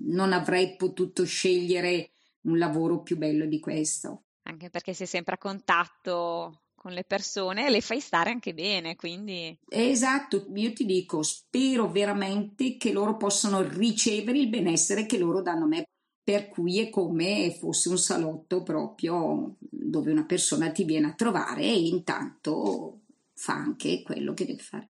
non 0.05 0.31
avrei 0.31 0.77
potuto 0.77 1.25
scegliere 1.25 2.11
un 2.43 2.57
lavoro 2.57 3.01
più 3.01 3.17
bello 3.17 3.45
di 3.45 3.59
questo. 3.59 4.23
Anche 4.43 4.69
perché 4.69 4.93
sei 4.93 5.07
sempre 5.07 5.35
a 5.35 5.37
contatto 5.37 6.61
con 6.87 6.95
le 6.95 7.03
persone 7.03 7.67
e 7.67 7.69
le 7.69 7.81
fai 7.81 7.99
stare 7.99 8.29
anche 8.29 8.53
bene, 8.53 8.95
quindi... 8.95 9.57
Esatto, 9.67 10.47
io 10.55 10.71
ti 10.71 10.85
dico, 10.85 11.21
spero 11.21 11.91
veramente 11.91 12.77
che 12.77 12.93
loro 12.93 13.17
possano 13.17 13.61
ricevere 13.61 14.37
il 14.37 14.47
benessere 14.47 15.05
che 15.05 15.17
loro 15.17 15.41
danno 15.41 15.65
a 15.65 15.67
me, 15.67 15.83
per 16.23 16.47
cui 16.47 16.79
è 16.79 16.89
come 16.89 17.53
fosse 17.59 17.89
un 17.89 17.97
salotto 17.97 18.63
proprio 18.63 19.57
dove 19.59 20.11
una 20.11 20.23
persona 20.23 20.71
ti 20.71 20.85
viene 20.85 21.07
a 21.07 21.13
trovare 21.13 21.63
e 21.63 21.87
intanto 21.87 23.01
fa 23.33 23.53
anche 23.53 24.01
quello 24.01 24.33
che 24.33 24.45
deve 24.45 24.61
fare. 24.61 24.89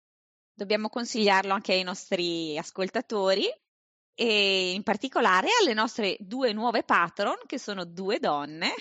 Dobbiamo 0.55 0.89
consigliarlo 0.89 1.53
anche 1.53 1.73
ai 1.73 1.83
nostri 1.83 2.57
ascoltatori 2.57 3.47
e 4.15 4.73
in 4.75 4.85
particolare 4.85 5.49
alle 5.61 5.75
nostre 5.75 6.17
due 6.21 6.53
nuove 6.53 6.85
patron, 6.85 7.35
che 7.47 7.59
sono 7.59 7.85
due 7.85 8.21
donne, 8.21 8.75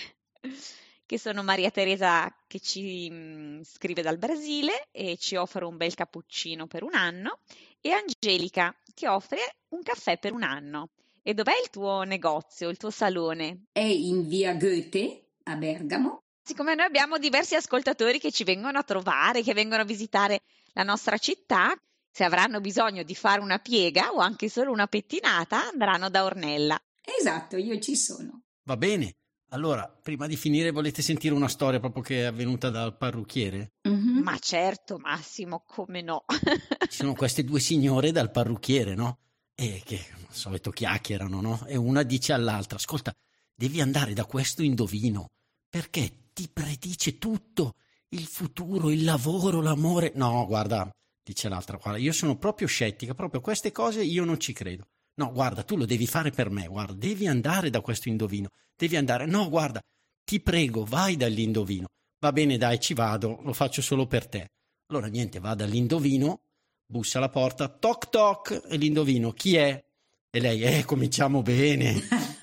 che 1.10 1.17
sono 1.17 1.41
Maria 1.41 1.72
Teresa 1.72 2.32
che 2.45 2.60
ci 2.60 3.10
mh, 3.10 3.15
mm, 3.15 3.62
scrive 3.63 4.04
dal 4.04 4.19
Brasile 4.19 4.89
e 4.91 5.17
ci 5.17 5.38
offre 5.38 5.65
un 5.65 5.76
bel 5.76 5.95
cappuccino 5.95 6.67
per 6.67 6.84
un 6.84 6.93
anno, 6.93 7.39
e 7.82 7.89
Angelica 7.89 8.76
che 8.93 9.08
offre 9.08 9.39
un 9.69 9.82
caffè 9.82 10.19
per 10.19 10.34
un 10.34 10.43
anno. 10.43 10.91
E 11.24 11.34
dov'è 11.34 11.54
il 11.63 11.72
tuo 11.72 12.04
negozio, 12.04 12.69
il 12.69 12.78
tuo 12.78 12.91
salone? 12.91 13.63
È 13.72 13.80
in 13.80 14.28
via 14.28 14.54
Goethe 14.54 15.30
a 15.45 15.56
Bergamo. 15.56 16.22
Siccome 16.43 16.76
noi 16.76 16.86
abbiamo 16.86 17.17
diversi 17.17 17.56
ascoltatori 17.56 18.19
che 18.19 18.32
ci 18.32 18.43
vengono 18.43 18.78
a 18.78 18.84
trovare, 18.84 19.41
che 19.41 19.56
vengono 19.56 19.82
a 19.82 19.86
visitare 19.86 20.41
la 20.74 20.84
nostra 20.84 21.17
città, 21.17 21.76
se 22.12 22.24
avranno 22.24 22.62
bisogno 22.62 23.02
di 23.02 23.15
fare 23.15 23.41
una 23.41 23.58
piega 23.58 24.12
o 24.12 24.19
anche 24.19 24.48
solo 24.48 24.72
una 24.72 24.86
pettinata, 24.86 25.69
andranno 25.72 26.12
da 26.12 26.24
Ornella. 26.24 26.80
Esatto, 27.04 27.58
io 27.58 27.80
ci 27.80 27.95
sono. 27.95 28.43
Va 28.65 28.78
bene. 28.78 29.15
Allora, 29.52 29.88
prima 29.88 30.28
di 30.28 30.36
finire, 30.36 30.70
volete 30.70 31.02
sentire 31.02 31.34
una 31.34 31.48
storia 31.48 31.80
proprio 31.80 32.04
che 32.04 32.22
è 32.22 32.26
avvenuta 32.26 32.70
dal 32.70 32.96
parrucchiere? 32.96 33.72
Mm-hmm. 33.88 34.22
Ma 34.22 34.38
certo, 34.38 35.00
Massimo, 35.00 35.64
come 35.66 36.02
no? 36.02 36.26
Ci 36.88 36.98
sono 36.98 37.16
queste 37.16 37.44
due 37.44 37.60
signore 37.60 38.12
dal 38.12 38.30
parrucchiere, 38.30 38.94
no? 38.94 39.18
E 39.56 39.82
che 39.84 40.06
al 40.28 40.36
solito 40.36 40.70
chiacchierano, 40.70 41.42
no? 41.42 41.66
E 41.66 41.76
una 41.78 42.04
dice 42.04 42.34
all'altra: 42.34 42.78
Ascolta, 42.78 43.12
devi 43.56 43.82
andare 43.82 44.14
da 44.14 44.26
questo 44.26 44.62
indovino 44.62 45.32
perché 45.68 46.30
ti 46.34 46.48
predice 46.48 47.18
tutto 47.18 47.74
il 48.10 48.26
futuro, 48.26 48.92
il 48.92 49.04
lavoro, 49.04 49.62
l'amore. 49.62 50.12
No, 50.14 50.46
guarda, 50.46 50.88
dice 51.24 51.50
l'altra, 51.50 51.78
guarda, 51.78 52.00
io 52.00 52.12
sono 52.12 52.38
proprio 52.38 52.68
scettica, 52.68 53.16
proprio 53.16 53.42
queste 53.42 53.72
cose 53.72 54.04
io 54.04 54.26
non 54.26 54.40
ci 54.40 54.54
credo. 54.54 54.86
No, 55.19 55.34
guarda, 55.34 55.63
tu 55.63 55.75
lo 55.75 55.86
devi 55.86 56.08
fare 56.08 56.32
per 56.32 56.49
me, 56.49 56.65
guarda, 56.67 56.93
devi 56.93 57.27
andare 57.27 57.69
da 57.69 57.82
questo 57.82 58.08
indovino, 58.08 58.47
devi 58.73 58.95
andare. 58.95 59.25
No, 59.25 59.49
guarda, 59.49 59.82
ti 60.23 60.39
prego, 60.39 60.86
vai 60.86 61.17
dall'indovino. 61.17 61.88
Va 62.21 62.32
bene, 62.32 62.58
dai, 62.58 62.79
ci 62.79 62.93
vado, 62.93 63.41
lo 63.43 63.51
faccio 63.51 63.82
solo 63.82 64.08
per 64.08 64.27
te. 64.27 64.47
Allora 64.88 65.08
niente, 65.08 65.39
va 65.39 65.55
dall'indovino, 65.55 66.39
bussa 66.86 67.17
alla 67.17 67.27
porta, 67.27 67.67
toc 67.67 68.10
toc, 68.10 68.63
e 68.69 68.77
l'indovino, 68.77 69.34
chi 69.34 69.58
è? 69.58 69.84
E 70.29 70.39
lei, 70.39 70.62
eh, 70.62 70.86
cominciamo 70.86 71.41
bene. 71.41 71.99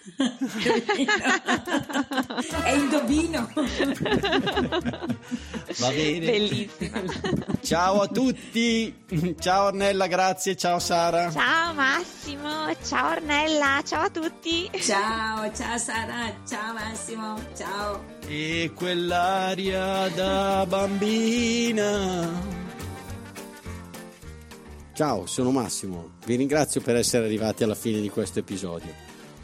È 2.62 2.70
indovino. 2.70 3.50
Va 5.78 5.88
bene. 5.88 6.26
Bellissima. 6.26 7.02
Ciao 7.60 8.02
a 8.02 8.06
tutti. 8.06 8.94
Ciao 9.40 9.66
Ornella, 9.66 10.06
grazie. 10.06 10.54
Ciao 10.56 10.78
Sara. 10.78 11.30
Ciao 11.32 11.74
Massimo, 11.74 12.72
ciao 12.84 13.16
Ornella, 13.16 13.82
ciao 13.84 14.04
a 14.04 14.10
tutti. 14.10 14.70
Ciao, 14.78 15.52
ciao 15.52 15.76
Sara, 15.76 16.32
ciao 16.46 16.72
Massimo, 16.72 17.40
ciao. 17.56 18.04
E 18.28 18.70
quell'aria 18.74 20.08
da 20.10 20.64
bambina. 20.68 22.54
Ciao, 24.94 25.26
sono 25.26 25.50
Massimo. 25.50 26.12
Vi 26.24 26.36
ringrazio 26.36 26.80
per 26.80 26.96
essere 26.96 27.26
arrivati 27.26 27.64
alla 27.64 27.74
fine 27.74 28.00
di 28.00 28.08
questo 28.08 28.38
episodio. 28.38 29.05